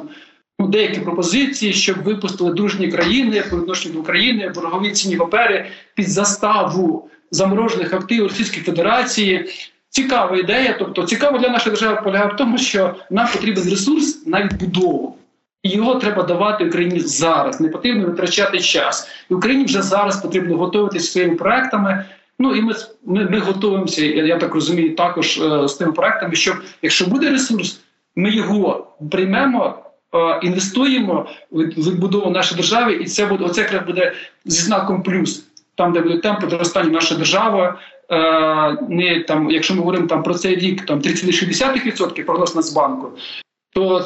ну, 0.59 0.67
деякі 0.67 0.99
пропозиції, 0.99 1.73
щоб 1.73 2.03
випустили 2.03 2.53
дружні 2.53 2.87
країни 2.87 3.43
по 3.49 3.57
відношенню 3.57 3.93
до 3.93 3.99
України, 3.99 4.51
боргові 4.55 4.91
цінні 4.91 5.15
папери 5.15 5.67
під 5.95 6.09
заставу 6.09 7.09
заморожених 7.31 7.93
активів 7.93 8.23
Російської 8.23 8.63
Федерації. 8.63 9.45
Цікава 9.89 10.37
ідея, 10.37 10.75
тобто 10.79 11.03
цікаво 11.03 11.37
для 11.37 11.49
нашої 11.49 11.75
держави 11.75 12.01
полягає 12.03 12.31
в 12.33 12.35
тому, 12.35 12.57
що 12.57 12.95
нам 13.09 13.27
потрібен 13.33 13.69
ресурс 13.69 14.27
на 14.27 14.43
відбудову. 14.43 15.18
І 15.63 15.69
його 15.69 15.95
треба 15.95 16.23
давати 16.23 16.65
Україні 16.65 16.99
зараз. 16.99 17.61
Не 17.61 17.69
потрібно 17.69 18.05
витрачати 18.05 18.59
час. 18.59 19.07
І 19.29 19.33
Україні 19.33 19.65
вже 19.65 19.81
зараз 19.81 20.21
потрібно 20.21 20.57
готуватися 20.57 21.11
своїми 21.11 21.35
проектами. 21.35 22.05
Ну 22.39 22.55
і 22.55 22.61
ми 22.61 22.73
ми, 23.05 23.29
ми 23.29 23.39
готуємося. 23.39 24.05
Я, 24.05 24.37
так 24.37 24.55
розумію, 24.55 24.95
також 24.95 25.37
е, 25.37 25.67
з 25.67 25.73
тими 25.73 25.91
проектами, 25.91 26.35
щоб 26.35 26.55
якщо 26.81 27.05
буде 27.05 27.29
ресурс, 27.29 27.81
ми 28.15 28.31
його 28.31 28.87
приймемо, 29.11 29.75
е, 30.15 30.39
інвестуємо 30.43 31.27
в 31.51 31.63
відбудову 31.63 32.29
нашої 32.29 32.61
держави, 32.61 32.93
і 32.93 33.05
це 33.05 33.25
буде 33.25 33.45
оце 33.45 33.61
якраз 33.61 33.85
буде 33.85 34.13
зі 34.45 34.61
знаком 34.61 35.03
плюс. 35.03 35.45
Там, 35.75 35.93
де 35.93 36.01
буде 36.01 36.17
темпи 36.17 36.49
зростання 36.49 36.89
нашої 36.89 37.17
держави, 37.17 37.73
е, 38.11 38.77
не 38.89 39.23
там, 39.27 39.51
якщо 39.51 39.73
ми 39.73 39.79
говоримо 39.79 40.07
там 40.07 40.23
про 40.23 40.33
цей 40.33 40.55
рік, 40.55 40.85
там 40.85 40.99
30,6% 40.99 42.23
прогноз 42.23 42.55
Нацбанку, 42.55 43.09
то 43.73 44.05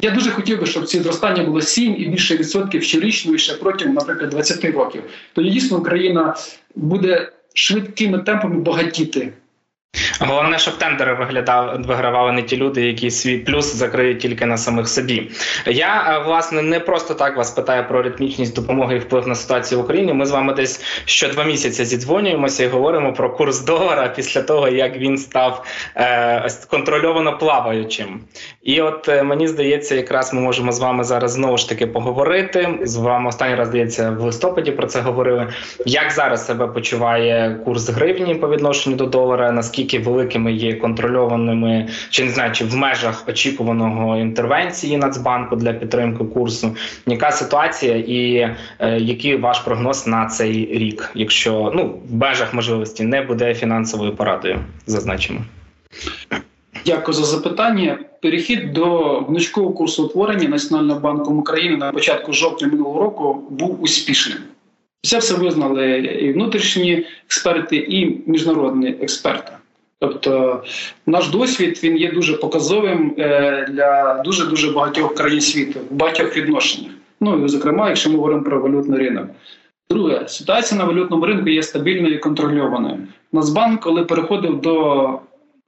я 0.00 0.10
дуже 0.10 0.30
хотів 0.30 0.60
би, 0.60 0.66
щоб 0.66 0.86
ці 0.86 1.00
зростання 1.00 1.44
було 1.44 1.60
7 1.60 1.96
і 1.98 2.06
більше 2.06 2.36
відсотків 2.36 2.82
щорічно 2.82 3.34
і 3.34 3.38
ще 3.38 3.54
протягом, 3.54 3.94
наприклад, 3.94 4.30
20 4.30 4.64
років. 4.64 5.02
Тоді 5.32 5.50
дійсно 5.50 5.78
Україна 5.78 6.36
буде 6.74 7.32
швидкими 7.54 8.18
темпами 8.18 8.60
багатіти. 8.60 9.32
Головне, 10.20 10.58
щоб 10.58 10.78
тендери 10.78 11.14
виглядав 11.14 11.82
вигравали 11.82 12.32
не 12.32 12.42
ті 12.42 12.56
люди, 12.56 12.86
які 12.86 13.10
свій 13.10 13.38
плюс 13.38 13.74
закриють 13.74 14.18
тільки 14.18 14.46
на 14.46 14.56
самих 14.56 14.88
собі. 14.88 15.30
Я 15.66 16.16
е, 16.16 16.24
власне 16.26 16.62
не 16.62 16.80
просто 16.80 17.14
так 17.14 17.36
вас 17.36 17.50
питаю 17.50 17.88
про 17.88 18.02
ритмічність 18.02 18.54
допомоги 18.54 18.96
і 18.96 18.98
вплив 18.98 19.28
на 19.28 19.34
ситуацію 19.34 19.80
в 19.80 19.84
Україні. 19.84 20.12
Ми 20.12 20.26
з 20.26 20.30
вами 20.30 20.52
десь 20.52 20.84
що 21.04 21.28
два 21.28 21.44
місяці 21.44 21.84
зідзвонюємося 21.84 22.64
і 22.64 22.68
говоримо 22.68 23.12
про 23.12 23.30
курс 23.30 23.60
долара 23.60 24.08
після 24.08 24.42
того, 24.42 24.68
як 24.68 24.96
він 24.96 25.18
став 25.18 25.64
е, 25.96 26.48
контрольовано 26.70 27.38
плаваючим. 27.38 28.20
І 28.62 28.80
от 28.80 29.08
е, 29.08 29.22
мені 29.22 29.48
здається, 29.48 29.94
якраз 29.94 30.34
ми 30.34 30.40
можемо 30.40 30.72
з 30.72 30.80
вами 30.80 31.04
зараз 31.04 31.32
знову 31.32 31.56
ж 31.56 31.68
таки 31.68 31.86
поговорити. 31.86 32.68
З 32.82 32.96
вами 32.96 33.28
останній 33.28 33.54
раз 33.54 33.68
здається 33.68 34.10
в 34.10 34.20
листопаді 34.20 34.70
про 34.70 34.86
це 34.86 35.00
говорили. 35.00 35.52
Як 35.86 36.10
зараз 36.10 36.46
себе 36.46 36.66
почуває 36.66 37.60
курс 37.64 37.88
гривні 37.88 38.34
по 38.34 38.48
відношенню 38.48 38.96
до 38.96 39.06
долара? 39.06 39.52
Наскільки 39.52 39.81
наскільки 39.82 40.04
великими 40.04 40.52
є 40.52 40.74
контрольованими, 40.74 41.88
чи 42.10 42.24
не 42.24 42.30
знаю, 42.30 42.52
чи 42.52 42.64
в 42.64 42.76
межах 42.76 43.28
очікуваного 43.28 44.16
інтервенції 44.16 44.96
Нацбанку 44.96 45.56
для 45.56 45.72
підтримки 45.72 46.24
курсу. 46.24 46.76
Яка 47.06 47.30
ситуація, 47.30 47.96
і 47.96 48.34
е, 48.78 48.98
який 48.98 49.36
ваш 49.36 49.58
прогноз 49.58 50.06
на 50.06 50.26
цей 50.26 50.78
рік, 50.78 51.10
якщо 51.14 51.72
ну 51.74 51.94
в 52.10 52.14
межах 52.14 52.54
можливості 52.54 53.04
не 53.04 53.22
буде 53.22 53.54
фінансовою 53.54 54.16
порадою, 54.16 54.58
зазначимо. 54.86 55.40
Дякую 56.86 57.14
за 57.14 57.24
запитання. 57.24 57.98
Перехід 58.22 58.72
до 58.72 59.18
гнучкового 59.20 59.74
курсу 59.74 60.04
утворення 60.04 60.48
Національного 60.48 61.00
банку 61.00 61.34
України 61.34 61.76
на 61.76 61.92
початку 61.92 62.32
жовтня 62.32 62.68
минулого 62.68 63.00
року 63.00 63.42
був 63.50 63.82
успішним. 63.82 64.38
Це 65.02 65.18
все 65.18 65.34
визнали 65.34 65.98
і 65.98 66.32
внутрішні 66.32 67.06
експерти, 67.26 67.76
і 67.76 68.22
міжнародні 68.26 68.88
експерти. 68.88 69.52
Тобто 70.02 70.62
наш 71.06 71.28
досвід 71.28 71.80
він 71.84 71.96
є 71.96 72.12
дуже 72.12 72.36
показовим 72.36 73.14
е, 73.18 73.66
для 73.70 74.22
дуже 74.24 74.46
дуже 74.46 74.70
багатьох 74.70 75.14
країн 75.14 75.40
світу 75.40 75.80
в 75.90 75.94
багатьох 75.94 76.36
відношеннях. 76.36 76.92
Ну 77.20 77.44
і 77.44 77.48
зокрема, 77.48 77.88
якщо 77.88 78.10
ми 78.10 78.16
говоримо 78.16 78.42
про 78.42 78.60
валютний 78.60 78.98
ринок. 78.98 79.26
Друге, 79.90 80.28
ситуація 80.28 80.80
на 80.80 80.86
валютному 80.86 81.26
ринку 81.26 81.48
є 81.48 81.62
стабільною 81.62 82.14
і 82.14 82.18
контрольованою. 82.18 82.98
Нацбанк, 83.32 83.80
коли 83.80 84.04
переходив 84.04 84.60
до 84.60 85.08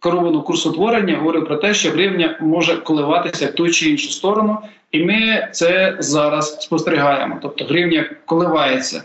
керованого 0.03 0.43
курсу 0.43 0.73
творення, 0.73 1.17
говорив 1.17 1.47
про 1.47 1.57
те, 1.57 1.75
що 1.75 1.91
гривня 1.91 2.39
може 2.41 2.77
коливатися 2.77 3.47
в 3.47 3.53
ту 3.53 3.69
чи 3.69 3.91
іншу 3.91 4.11
сторону, 4.11 4.59
і 4.91 5.05
ми 5.05 5.49
це 5.53 5.97
зараз 5.99 6.61
спостерігаємо. 6.61 7.39
Тобто 7.43 7.65
гривня 7.65 8.11
коливається. 8.25 9.03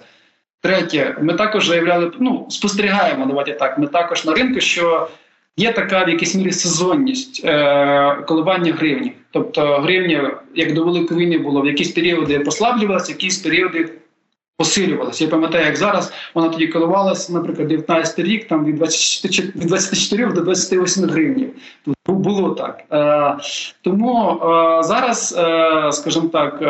Третє, 0.62 1.16
ми 1.22 1.34
також 1.34 1.68
заявляли, 1.68 2.12
ну 2.20 2.48
спостерігаємо, 2.50 3.26
давайте 3.26 3.52
так. 3.52 3.78
Ми 3.78 3.88
також 3.88 4.26
на 4.26 4.34
ринку, 4.34 4.60
що 4.60 5.08
є 5.58 5.72
така 5.72 6.04
в 6.04 6.10
якійсь 6.10 6.36
мірі 6.36 6.52
сезонність 6.52 7.46
е, 7.46 8.16
коливання 8.28 8.74
гривні. 8.74 9.14
Тобто 9.32 9.78
гривня, 9.78 10.38
як 10.56 10.74
до 10.74 10.84
великої 10.84 11.20
війни 11.20 11.38
було, 11.38 11.62
в 11.62 11.66
якісь 11.68 11.92
періоди 11.92 12.40
послаблювалася, 12.40 13.12
в 13.12 13.16
якісь 13.16 13.38
періоди 13.38 13.90
посилювалася. 14.60 15.24
Я 15.24 15.30
пам'ятаю, 15.30 15.66
як 15.66 15.76
зараз 15.76 16.14
вона 16.34 16.50
тоді 16.50 16.68
коливалася, 16.68 17.34
наприклад, 17.34 17.68
19 17.68 18.20
рік, 18.20 18.48
там 18.48 18.66
від 18.66 18.76
24, 18.76 19.48
від 19.56 19.68
24 19.68 20.32
до 20.32 20.42
28 20.42 21.04
гривень. 21.10 21.52
Було 22.08 22.50
так. 22.50 22.84
Е, 22.92 23.38
Тому 23.82 24.32
е, 24.32 24.84
зараз, 24.84 25.36
е, 25.38 25.92
скажімо 25.92 26.28
так, 26.28 26.62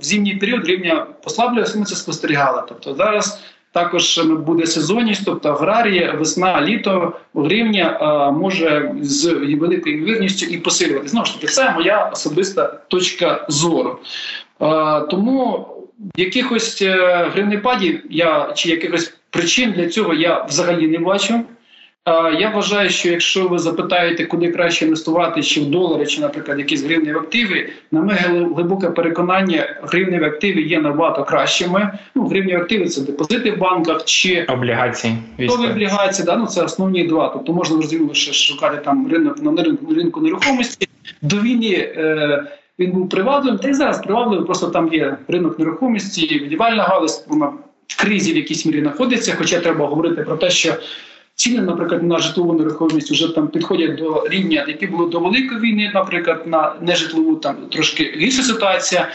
в 0.00 0.04
зимній 0.04 0.34
період 0.34 0.66
рівня 0.66 1.06
послаблювалася, 1.24 1.78
ми 1.78 1.84
це 1.84 1.96
спостерігали. 1.96 2.62
Тобто 2.68 2.94
зараз. 2.94 3.42
Також 3.72 4.18
буде 4.18 4.66
сезонність, 4.66 5.22
тобто 5.24 5.48
аграрії, 5.48 6.12
весна, 6.18 6.62
літо 6.62 7.12
е, 7.36 8.30
може 8.30 8.94
з 9.00 9.26
великою 9.32 9.96
ймовірністю 9.96 10.46
і 10.46 10.58
посилювати. 10.58 11.08
Знову 11.08 11.26
ж 11.26 11.34
таки, 11.34 11.46
це 11.46 11.70
моя 11.70 12.10
особиста 12.12 12.66
точка 12.88 13.46
зору. 13.48 13.98
Тому 15.10 15.66
якихось 16.16 16.82
е, 16.82 16.96
гривнепадів 17.32 18.00
я 18.10 18.52
чи 18.54 18.68
якихось 18.68 19.14
причин 19.30 19.72
для 19.72 19.88
цього 19.88 20.14
я 20.14 20.44
взагалі 20.44 20.88
не 20.88 20.98
бачу. 20.98 21.44
Я 22.38 22.52
вважаю, 22.54 22.90
що 22.90 23.08
якщо 23.08 23.48
ви 23.48 23.58
запитаєте, 23.58 24.24
куди 24.24 24.52
краще 24.52 24.84
інвестувати, 24.84 25.42
чи 25.42 25.60
в 25.60 25.66
долари, 25.66 26.06
чи, 26.06 26.20
наприклад, 26.20 26.58
якісь 26.58 26.84
гривневі 26.84 27.16
активи, 27.16 27.68
на 27.92 28.02
моє 28.02 28.18
глибоке 28.54 28.90
переконання, 28.90 29.76
гривневі 29.82 30.24
активи 30.24 30.60
є 30.60 30.80
набагато 30.80 31.24
кращими. 31.24 31.98
Ну, 32.14 32.26
гривневі 32.26 32.56
активи 32.56 32.84
це 32.84 33.00
депозити 33.00 33.50
в 33.50 33.58
банках 33.58 34.04
чи 34.04 34.44
облігації. 34.48 35.14
Військові 35.38 35.66
облігації, 35.66 36.26
да, 36.26 36.36
ну 36.36 36.46
це 36.46 36.62
основні 36.62 37.04
два. 37.04 37.28
Тобто 37.28 37.52
можна 37.52 37.76
розуміло 37.76 38.14
ще 38.14 38.32
шукати 38.32 38.76
там 38.84 39.08
ринок 39.12 39.42
на 39.42 39.62
ринку, 39.62 39.94
ринку 39.94 40.20
нерухомості. 40.20 40.88
До 41.22 41.36
війни 41.36 41.92
е, 41.96 42.44
він 42.78 42.92
був 42.92 43.08
привабливим, 43.08 43.58
та 43.58 43.68
й 43.68 43.74
зараз 43.74 44.02
привабливим, 44.02 44.44
просто 44.44 44.66
там 44.66 44.92
є 44.92 45.16
ринок 45.28 45.58
нерухомості, 45.58 46.38
будівельна 46.38 46.82
галузь, 46.82 47.24
вона 47.28 47.46
в 47.86 48.00
кризі 48.00 48.32
в 48.32 48.36
якійсь 48.36 48.66
мірі 48.66 48.80
знаходиться. 48.80 49.34
Хоча 49.38 49.60
треба 49.60 49.86
говорити 49.86 50.22
про 50.22 50.36
те, 50.36 50.50
що 50.50 50.74
ціни, 51.34 51.62
наприклад, 51.62 52.02
на 52.02 52.18
житлову 52.18 52.52
нерухомість 52.52 53.10
вже 53.10 53.34
там 53.34 53.48
підходять 53.48 53.94
до 53.96 54.26
рівня, 54.28 54.64
які 54.68 54.86
було 54.86 55.06
до 55.06 55.20
великої 55.20 55.60
війни, 55.60 55.90
наприклад, 55.94 56.42
на 56.46 56.74
нежитлову 56.80 57.36
там 57.36 57.56
трошки 57.70 58.14
гірша 58.16 58.42
ситуація. 58.42 59.08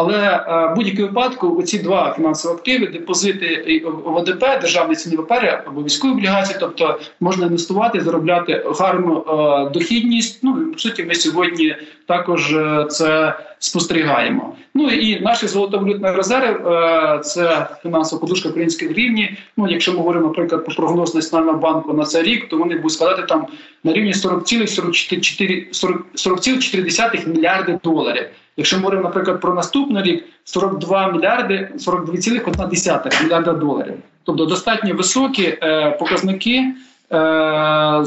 Але 0.00 0.18
е, 0.18 0.72
в 0.72 0.76
будь-якому 0.76 1.08
випадку 1.08 1.58
оці 1.58 1.78
два 1.78 2.12
фінансові 2.16 2.52
активи, 2.52 2.86
депозити 2.86 3.82
ОВДП, 4.04 4.60
державні 4.60 4.96
цінні 4.96 5.16
папери 5.16 5.62
або 5.66 5.82
військові 5.82 6.12
облігації, 6.12 6.56
тобто 6.60 7.00
можна 7.20 7.46
інвестувати, 7.46 8.00
заробляти 8.00 8.64
гарну 8.78 9.24
е, 9.28 9.70
дохідність. 9.70 10.40
Ну 10.42 10.72
по 10.72 10.78
суті, 10.78 11.04
ми 11.04 11.14
сьогодні 11.14 11.76
також 12.06 12.52
е, 12.52 12.86
це 12.90 13.34
спостерігаємо. 13.58 14.56
Ну 14.74 14.90
і 14.90 15.20
наші 15.20 15.46
золотовалютні 15.46 16.10
резерви 16.10 17.20
це 17.22 17.66
фінансова 17.82 18.20
подушка 18.20 18.48
української 18.48 18.90
гривні. 18.90 19.36
Ну, 19.56 19.68
якщо 19.68 19.92
ми 19.92 19.98
говоримо, 19.98 20.26
наприклад, 20.26 20.64
про 20.64 20.74
прогноз 20.74 21.14
Національного 21.14 21.58
банку 21.58 21.92
на 21.92 22.04
цей 22.04 22.22
рік, 22.22 22.48
то 22.48 22.56
вони 22.56 22.76
будуть 22.76 22.92
складати 22.92 23.22
там 23.22 23.46
на 23.84 23.92
рівні 23.92 24.12
40,4 24.12 25.66
40, 26.14 27.26
мільярди 27.26 27.78
доларів. 27.84 28.26
Якщо 28.58 28.76
ми 28.76 28.82
говоримо, 28.82 29.02
наприклад, 29.02 29.40
про 29.40 29.54
наступний 29.54 30.02
рік 30.02 30.24
42 30.44 31.12
мільярди 31.12 31.68
42,1 31.76 33.24
мільярда 33.24 33.52
доларів. 33.52 33.94
Тобто 34.24 34.46
достатньо 34.46 34.94
високі 34.94 35.58
е, 35.62 35.90
показники 35.90 36.64
е, 37.12 38.04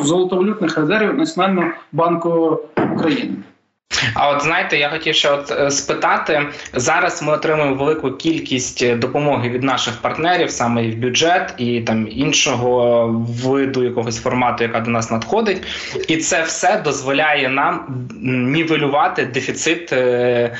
золотовалютних 0.00 0.78
резервів 0.78 1.14
Національного 1.14 1.70
банку 1.92 2.60
України. 2.94 3.34
А 4.14 4.30
от 4.30 4.42
знаєте, 4.42 4.78
я 4.78 4.88
хотів 4.88 5.14
ще 5.14 5.30
от 5.30 5.50
е, 5.50 5.70
спитати 5.70 6.46
зараз. 6.72 7.22
Ми 7.22 7.32
отримуємо 7.32 7.74
велику 7.74 8.12
кількість 8.12 8.82
е, 8.82 8.96
допомоги 8.96 9.48
від 9.48 9.62
наших 9.62 9.96
партнерів, 9.96 10.50
саме 10.50 10.84
і 10.84 10.90
в 10.90 10.96
бюджет, 10.96 11.54
і 11.58 11.80
там 11.80 12.08
іншого 12.10 13.08
виду 13.44 13.84
якогось 13.84 14.22
формату, 14.22 14.64
яка 14.64 14.80
до 14.80 14.90
нас 14.90 15.10
надходить, 15.10 15.62
і 16.08 16.16
це 16.16 16.42
все 16.42 16.80
дозволяє 16.84 17.48
нам 17.48 18.08
нівелювати 18.22 19.24
дефіцит 19.24 19.92
е, 19.92 20.56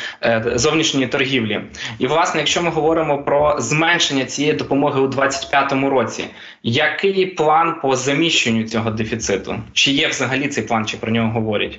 зовнішньої 0.54 1.06
торгівлі. 1.06 1.60
І 1.98 2.06
власне, 2.06 2.40
якщо 2.40 2.62
ми 2.62 2.70
говоримо 2.70 3.22
про 3.22 3.56
зменшення 3.58 4.24
цієї 4.24 4.54
допомоги 4.54 5.00
у 5.00 5.06
2025 5.06 5.90
році, 5.90 6.24
який 6.62 7.26
план 7.26 7.74
по 7.82 7.96
заміщенню 7.96 8.62
цього 8.62 8.90
дефіциту? 8.90 9.54
Чи 9.72 9.90
є 9.90 10.08
взагалі 10.08 10.48
цей 10.48 10.64
план, 10.64 10.86
чи 10.86 10.96
про 10.96 11.12
нього 11.12 11.30
говорять? 11.30 11.78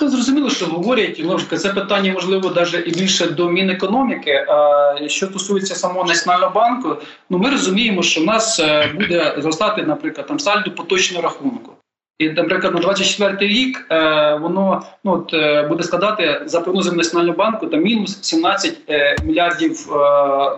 Зрозуміло, 0.00 0.50
що 0.50 0.66
говорять 0.66 1.24
Ложка, 1.24 1.56
це 1.56 1.72
питання 1.72 2.12
можливо 2.12 2.52
навіть 2.56 2.88
і 2.88 3.00
більше 3.00 3.26
до 3.26 3.48
Мінекономіки. 3.48 4.32
А 4.48 4.94
що 5.08 5.26
стосується 5.26 5.74
самого 5.74 6.04
національного 6.04 6.54
банку, 6.54 6.96
ну 7.30 7.38
ми 7.38 7.50
розуміємо, 7.50 8.02
що 8.02 8.20
в 8.20 8.24
нас 8.24 8.60
е, 8.60 8.92
буде 8.94 9.34
зростати, 9.38 9.82
наприклад, 9.82 10.26
там 10.26 10.38
сальдо 10.38 10.70
поточного 10.70 11.22
рахунку. 11.22 11.72
І, 12.18 12.28
наприклад, 12.30 12.74
на 12.74 12.80
24 12.80 13.52
рік 13.52 13.86
е, 13.90 14.34
воно 14.42 14.82
ну 15.04 15.12
от 15.12 15.34
е, 15.34 15.62
буде 15.62 15.82
складати 15.82 16.42
за 16.46 16.60
прогнозами 16.60 16.96
національного 16.96 17.38
банку 17.38 17.66
там 17.66 17.82
мінус 17.82 18.22
17 18.22 18.78
е, 18.88 19.16
мільярдів 19.24 19.86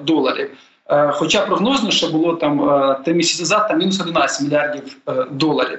доларів. 0.03 0.51
Хоча 1.13 1.47
прогнозно, 1.47 1.91
що 1.91 2.09
було 2.09 2.35
там 2.35 2.61
три 3.05 3.15
місяці 3.15 3.43
назад, 3.43 3.69
там 3.69 3.79
мінус 3.79 4.01
11 4.01 4.43
мільярдів 4.43 4.97
доларів. 5.31 5.79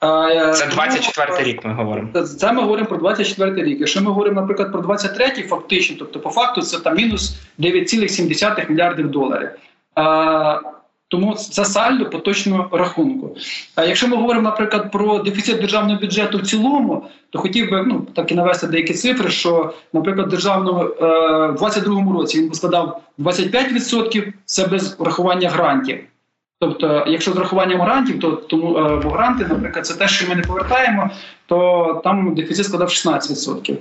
Це 0.00 0.66
24 0.70 1.42
рік. 1.42 1.64
Ми 1.64 1.72
говоримо. 1.72 2.22
Це 2.22 2.52
ми 2.52 2.62
говоримо 2.62 2.88
про 2.88 2.98
24 2.98 3.62
рік. 3.62 3.80
Якщо 3.80 4.00
ми 4.00 4.06
говоримо, 4.06 4.40
наприклад, 4.40 4.72
про 4.72 4.80
23 4.80 5.42
фактично, 5.42 5.96
тобто 5.98 6.20
по 6.20 6.30
факту 6.30 6.62
це 6.62 6.78
там 6.78 6.96
мінус 6.96 7.36
9,7 7.58 8.70
мільярдів 8.70 9.10
доларів. 9.10 9.48
Тому 11.08 11.34
це 11.34 11.64
сальдо 11.64 12.10
поточного 12.10 12.78
рахунку. 12.78 13.36
А 13.74 13.84
якщо 13.84 14.08
ми 14.08 14.16
говоримо, 14.16 14.42
наприклад, 14.42 14.92
про 14.92 15.18
дефіцит 15.18 15.60
державного 15.60 16.00
бюджету 16.00 16.38
в 16.38 16.42
цілому, 16.46 17.06
то 17.30 17.38
хотів 17.38 17.70
би 17.70 17.82
ну 17.86 18.06
так 18.14 18.32
і 18.32 18.34
навести 18.34 18.66
деякі 18.66 18.94
цифри, 18.94 19.30
що, 19.30 19.74
наприклад, 19.92 20.28
державного 20.28 20.84
е, 20.84 20.86
в 21.46 21.58
2022 21.58 22.12
році 22.12 22.40
він 22.40 22.54
складав 22.54 23.02
25%, 23.18 24.32
це 24.44 24.66
без 24.66 24.98
врахування 24.98 25.50
грантів. 25.50 25.98
Тобто, 26.60 27.04
якщо 27.06 27.32
з 27.32 27.36
рахуванням 27.36 27.80
грантів, 27.80 28.20
то 28.20 28.30
тому 28.30 28.78
е, 28.78 28.96
бо 28.96 29.10
гранти, 29.10 29.46
наприклад, 29.48 29.86
це 29.86 29.94
те, 29.94 30.08
що 30.08 30.28
ми 30.28 30.34
не 30.34 30.42
повертаємо, 30.42 31.10
то 31.46 32.00
там 32.04 32.34
дефіцит 32.34 32.66
складав 32.66 32.88
16%. 32.88 33.76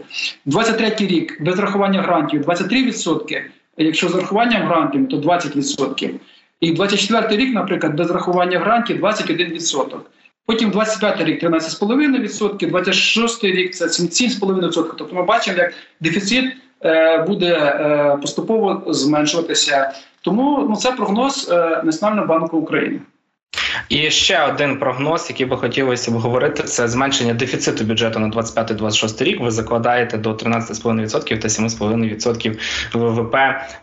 23 0.46 1.08
рік 1.08 1.42
без 1.42 1.60
рахування 1.60 2.02
грантів 2.02 2.42
23%, 2.42 3.42
Якщо 3.78 4.10
з 4.10 4.16
рахуванням 4.16 4.68
грантів, 4.68 5.10
то 5.10 5.18
20%. 5.18 6.10
І 6.62 6.72
24 6.72 7.44
рік, 7.44 7.56
наприклад, 7.56 7.96
без 7.96 8.12
рахування 8.12 8.60
грантів 8.60 9.06
21%. 9.06 9.98
Потім 10.46 10.70
25 10.70 11.22
рік 11.22 11.44
13,5%, 11.44 12.70
26 12.70 13.44
рік 13.44 13.76
це 13.76 13.86
7,5%. 13.86 14.72
Тобто 14.98 15.16
ми 15.16 15.24
бачимо, 15.24 15.58
як 15.58 15.74
дефіцит 16.00 16.46
буде 17.28 17.56
е, 17.56 18.18
поступово 18.22 18.84
зменшуватися. 18.88 19.94
Тому 20.22 20.66
ну 20.70 20.76
це 20.76 20.92
прогноз 20.92 21.50
е, 21.52 21.82
Національного 21.84 22.28
банку 22.28 22.58
України. 22.58 23.00
І 23.90 24.10
ще 24.10 24.44
один 24.44 24.80
прогноз, 24.80 25.26
який 25.30 25.46
би 25.46 25.58
хотілося 25.58 26.12
обговорити, 26.12 26.64
це 26.64 26.88
зменшення 26.88 27.34
дефіциту 27.34 27.84
бюджету 27.84 28.20
на 28.20 28.30
25-26 28.30 29.24
рік. 29.24 29.42
Ви 29.42 29.52
закладаєте 29.52 30.18
до 30.18 30.34
13,5% 30.34 31.40
та 31.40 31.48
7,5% 31.48 32.60
ВВП. 32.94 33.36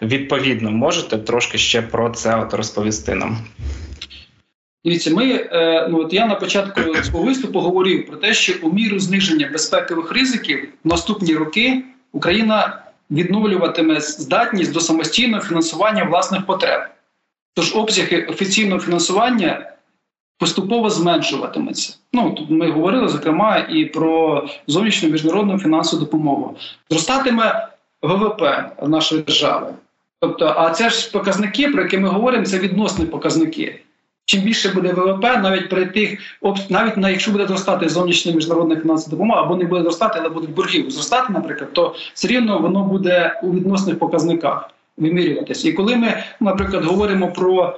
Відповідно, 0.02 0.70
можете 0.70 1.18
трошки 1.18 1.58
ще 1.58 1.82
про 1.82 2.10
це 2.10 2.36
от 2.36 2.54
розповісти 2.54 3.14
нам. 3.14 3.38
Дивіться, 4.84 5.14
ми 5.14 5.48
е, 5.52 5.88
ну 5.90 5.98
от 5.98 6.12
я 6.12 6.26
на 6.26 6.34
початку 6.34 6.80
свого 7.02 7.24
виступу 7.24 7.60
говорив 7.60 8.06
про 8.06 8.16
те, 8.16 8.34
що 8.34 8.52
у 8.62 8.72
міру 8.72 8.98
зниження 8.98 9.48
безпекових 9.52 10.12
ризиків 10.12 10.68
в 10.84 10.88
наступні 10.88 11.34
роки 11.34 11.84
Україна 12.12 12.82
відновлюватиме 13.10 14.00
здатність 14.00 14.72
до 14.72 14.80
самостійного 14.80 15.42
фінансування 15.42 16.04
власних 16.04 16.46
потреб. 16.46 16.80
Тож 17.54 17.76
обсяги 17.76 18.22
офіційного 18.22 18.80
фінансування 18.80 19.72
поступово 20.38 20.90
зменшуватиметься. 20.90 21.96
Ну 22.12 22.30
тут 22.30 22.50
ми 22.50 22.70
говорили 22.70 23.08
зокрема 23.08 23.58
і 23.58 23.84
про 23.84 24.44
зовнішню 24.66 25.08
міжнародну 25.08 25.58
фінансову 25.58 26.04
допомогу. 26.04 26.56
Зростатиме 26.90 27.68
ВВП 28.02 28.42
нашої 28.82 29.22
держави. 29.22 29.74
Тобто, 30.20 30.54
а 30.56 30.70
це 30.70 30.90
ж 30.90 31.10
показники, 31.12 31.68
про 31.68 31.82
які 31.82 31.98
ми 31.98 32.08
говоримо, 32.08 32.44
це 32.44 32.58
відносні 32.58 33.06
показники. 33.06 33.80
Чим 34.32 34.40
більше 34.40 34.68
буде 34.68 34.92
ВВП, 34.92 35.22
навіть 35.22 35.68
при 35.68 35.86
тих 35.86 36.18
навіть 36.68 36.96
на 36.96 37.10
якщо 37.10 37.30
буде 37.30 37.46
зростати 37.46 37.88
зовнішня 37.88 38.32
міжнародна 38.32 38.76
фінансова 38.76 39.10
допомога, 39.10 39.42
або 39.42 39.56
не 39.56 39.64
буде 39.64 39.82
зростати, 39.82 40.18
але 40.20 40.28
будуть 40.28 40.50
борги 40.50 40.84
зростати, 40.88 41.32
наприклад, 41.32 41.72
то 41.72 41.94
все 42.14 42.28
рівно 42.28 42.58
воно 42.58 42.84
буде 42.84 43.40
у 43.42 43.52
відносних 43.52 43.98
показниках 43.98 44.70
вимірюватися. 44.96 45.68
І 45.68 45.72
коли 45.72 45.96
ми, 45.96 46.22
наприклад, 46.40 46.84
говоримо 46.84 47.32
про 47.32 47.76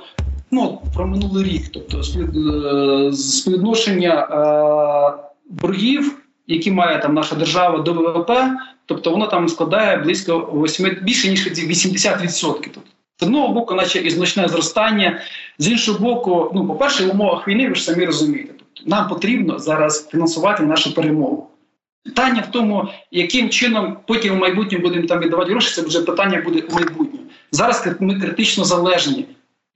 ну, 0.51 0.81
про 0.95 1.07
минулий 1.07 1.45
рік, 1.45 1.63
тобто 1.73 1.99
е, 1.99 3.13
співвідношення 3.13 4.15
е, 4.15 5.23
боргів, 5.51 6.19
які 6.47 6.71
має 6.71 6.99
там 6.99 7.15
наша 7.15 7.35
держава 7.35 7.79
до 7.79 7.93
ВВП, 7.93 8.31
тобто 8.87 9.11
воно 9.11 9.27
там 9.27 9.49
складає 9.49 9.97
близько 9.97 10.39
8, 10.39 10.97
більше 11.03 11.29
ніж 11.29 11.47
80%. 11.47 12.55
Тобто 12.75 12.81
з 13.25 13.27
одного 13.27 13.49
боку, 13.49 13.75
наче 13.75 13.99
і 13.99 14.11
значне 14.11 14.49
зростання, 14.49 15.21
з 15.59 15.69
іншого 15.69 15.99
боку, 15.99 16.53
ну 16.55 16.67
по-перше, 16.67 17.05
в 17.05 17.11
умовах 17.11 17.49
війни 17.49 17.69
ви 17.69 17.75
ж 17.75 17.83
самі 17.83 18.05
розумієте, 18.05 18.53
тобто 18.59 18.91
нам 18.91 19.09
потрібно 19.09 19.59
зараз 19.59 20.09
фінансувати 20.09 20.63
нашу 20.63 20.95
перемогу. 20.95 21.51
Питання 22.05 22.45
в 22.49 22.51
тому, 22.51 22.89
яким 23.11 23.51
чином 23.51 23.97
потім 24.07 24.35
в 24.35 24.39
майбутньому 24.39 24.85
будемо 24.85 25.07
там 25.07 25.21
віддавати 25.21 25.51
гроші, 25.51 25.75
це 25.75 25.83
вже 25.83 26.03
питання 26.03 26.41
буде 26.41 26.63
у 26.71 26.75
майбутньому. 26.75 27.27
Зараз 27.53 27.89
ми 28.01 28.21
критично 28.21 28.65
залежні. 28.65 29.27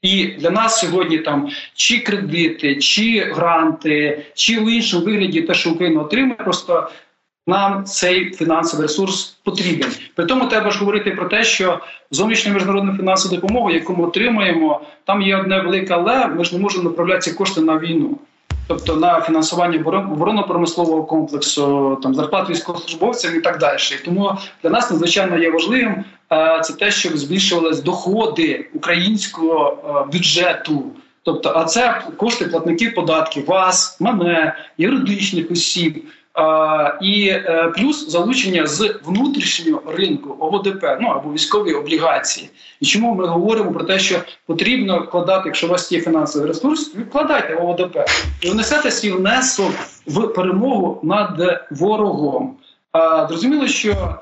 І 0.02 0.26
для 0.26 0.50
нас 0.50 0.80
сьогодні 0.80 1.18
там 1.18 1.48
чи 1.74 1.98
кредити, 1.98 2.76
чи 2.76 3.20
гранти, 3.20 4.26
чи 4.34 4.61
в 4.61 4.70
іншому 4.70 5.04
вигляді 5.04 5.42
те, 5.42 5.54
що 5.54 5.70
Україна 5.70 6.00
отримує, 6.00 6.34
просто 6.34 6.90
нам 7.48 7.84
цей 7.84 8.30
фінансовий 8.30 8.87
ресурс 8.87 9.38
потрібен. 9.44 9.90
При 10.14 10.26
тому 10.26 10.46
треба 10.46 10.70
ж 10.70 10.78
говорити 10.78 11.11
про 11.11 11.28
те, 11.28 11.44
що 11.44 11.80
зовнішня 12.11 12.52
міжнародна 12.52 12.96
фінансова 12.96 13.34
допомога, 13.34 13.72
яку 13.72 13.96
ми 13.96 14.04
отримуємо, 14.04 14.80
там 15.04 15.22
є 15.22 15.37
одне 15.37 15.61
велике 15.61 15.94
але 15.94 16.26
ми 16.26 16.44
ж 16.44 16.54
не 16.54 16.62
можемо 16.62 16.84
направляти 16.84 17.20
ці 17.20 17.32
кошти 17.32 17.61
на 17.61 17.78
війну. 17.78 18.18
Тобто 18.66 18.96
на 18.96 19.20
фінансування 19.20 19.78
оборонно-промислового 19.78 21.04
комплексу, 21.04 21.98
там 22.02 22.14
зарплат 22.14 22.50
військовослужбовцям 22.50 23.37
і 23.37 23.40
так 23.40 23.58
далі. 23.58 23.78
Тому 24.04 24.32
для 24.62 24.70
нас 24.70 24.90
надзвичайно 24.90 25.38
є 25.38 25.50
важливим 25.50 26.04
е, 26.32 26.61
це 26.64 26.72
те, 26.72 26.90
щоб 26.90 27.16
збільшувалися 27.16 27.82
доходи 27.82 28.68
українського 28.74 29.78
е, 29.88 30.12
бюджету. 30.12 30.84
Тобто, 31.22 31.52
а 31.56 31.64
це 31.64 32.02
кошти 32.16 32.44
платників 32.44 32.94
податків, 32.94 33.46
вас, 33.46 34.00
мене, 34.00 34.56
юридичних 34.78 35.50
осіб. 35.50 36.04
І 37.03 37.29
е, 37.29 37.72
плюс 37.77 38.11
залучення 38.11 38.66
з 38.66 39.01
внутрішнього 39.05 39.92
ринку 39.92 40.37
ОВДП, 40.40 40.85
ну 41.01 41.09
або 41.09 41.33
військові 41.33 41.72
облігації. 41.72 42.51
І 42.81 42.87
чому 42.87 43.14
ми 43.14 43.27
говоримо 43.27 43.72
про 43.72 43.85
те, 43.85 43.98
що 43.98 44.16
потрібно 44.46 45.01
вкладати, 45.01 45.42
якщо 45.46 45.66
у 45.66 45.70
вас 45.70 45.92
є 45.92 46.01
фінансовий 46.01 46.48
ресурс, 46.48 46.94
вкладайте 46.94 47.55
в 47.55 47.64
ОВДП 47.64 47.96
і 48.40 48.51
внесете 48.51 48.90
свій 48.90 49.11
внесок 49.11 49.72
в 50.07 50.27
перемогу 50.27 51.01
над 51.03 51.62
ворогом. 51.70 52.57
Зрозуміло, 53.29 53.66
що 53.66 54.18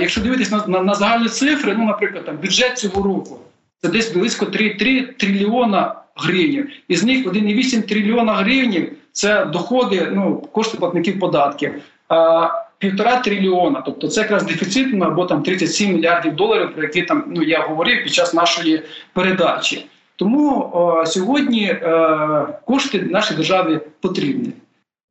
якщо 0.00 0.20
дивитись 0.20 0.50
на, 0.50 0.64
на, 0.66 0.82
на 0.82 0.94
загальні 0.94 1.28
цифри, 1.28 1.74
ну 1.78 1.84
наприклад, 1.84 2.24
там 2.24 2.36
бюджет 2.36 2.78
цього 2.78 3.02
року 3.02 3.38
це 3.82 3.88
десь 3.88 4.12
близько 4.12 4.46
3, 4.46 4.74
3 4.74 5.02
трильйона 5.02 5.94
гривень. 6.16 6.68
Із 6.88 7.04
них 7.04 7.26
1,8 7.26 7.82
трильйона 7.82 8.32
гривень 8.34 8.86
це 9.14 9.44
доходи, 9.44 10.08
ну 10.12 10.36
кошти 10.52 10.78
платників 10.78 11.20
податків. 11.20 11.74
Півтора 12.78 13.20
трильйона, 13.20 13.82
тобто 13.86 14.08
це 14.08 14.20
якраз 14.20 14.44
дефіцит 14.44 14.88
ну, 14.92 15.04
або 15.04 15.26
там 15.26 15.42
37 15.42 15.94
мільярдів 15.94 16.36
доларів, 16.36 16.74
про 16.74 16.82
які 16.82 17.02
там 17.02 17.24
ну 17.26 17.42
я 17.42 17.66
говорив 17.66 18.04
під 18.04 18.12
час 18.14 18.34
нашої 18.34 18.82
передачі. 19.12 19.86
Тому 20.16 20.70
о, 20.72 21.06
сьогодні 21.06 21.64
е, 21.64 22.46
кошти 22.64 23.02
нашій 23.02 23.34
державі 23.34 23.80
потрібні. 24.00 24.52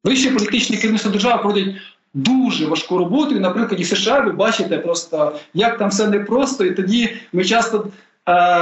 Вище 0.03 0.31
політичне 0.31 0.77
керівництво 0.77 1.11
держави 1.11 1.41
проводить 1.41 1.75
дуже 2.13 2.65
важку 2.65 2.97
роботу. 2.97 3.35
І, 3.35 3.39
наприклад, 3.39 3.81
і 3.81 3.83
США 3.83 4.19
ви 4.19 4.31
бачите 4.31 4.77
просто, 4.77 5.35
як 5.53 5.77
там 5.77 5.89
все 5.89 6.07
непросто, 6.07 6.65
і 6.65 6.71
тоді 6.71 7.15
ми 7.33 7.43
часто 7.43 7.87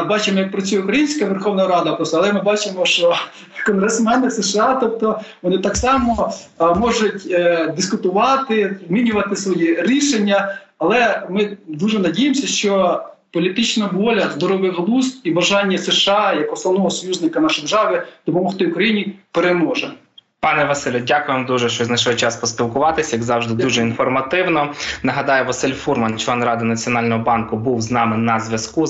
бачимо, 0.10 0.39
як 0.39 0.52
працює 0.52 0.80
Українська 0.80 1.26
Верховна 1.26 1.67
Рада, 1.67 1.91
просто 1.95 2.17
але 2.17 2.34
ми 2.34 2.41
бачимо, 2.41 2.86
що 2.86 3.15
конгресмени 3.65 4.32
США, 4.32 4.78
тобто 4.82 5.19
вони 5.41 5.58
так 5.58 5.78
само 5.78 6.34
е, 6.62 6.65
можуть 6.65 7.28
е, 7.32 7.74
дискутувати, 7.76 8.80
змінювати 8.88 9.36
свої 9.36 9.82
рішення. 9.82 10.58
Але 10.78 11.24
ми 11.30 11.58
дуже 11.67 12.00
надіємося, 12.00 12.47
що 12.47 13.04
політична 13.32 13.89
воля, 13.93 14.30
здоровий 14.36 14.71
глузд 14.71 15.21
і 15.24 15.32
бажання 15.32 15.78
США 15.78 16.34
як 16.34 16.54
основного 16.54 16.89
союзника 16.89 17.39
нашої 17.39 17.62
держави 17.62 18.04
допомогти 18.26 18.67
Україні 18.67 19.15
переможе. 19.32 19.91
Пане 20.41 20.65
Василю, 20.65 21.00
дякую 21.00 21.38
вам 21.38 21.45
дуже, 21.45 21.69
що 21.69 21.86
знайшли 21.86 22.15
час 22.15 22.36
поспілкуватися. 22.36 23.15
Як 23.15 23.24
завжди, 23.24 23.63
дуже 23.63 23.82
інформативно. 23.82 24.74
Нагадаю, 25.04 25.45
Василь 25.45 25.74
Фурман, 25.74 26.19
член 26.19 26.43
ради 26.43 26.65
Національного 26.65 27.24
банку, 27.24 27.58
був 27.58 27.82
з 27.82 27.91
нами 27.91 28.17
на 28.17 28.39
зв'язку. 28.39 28.88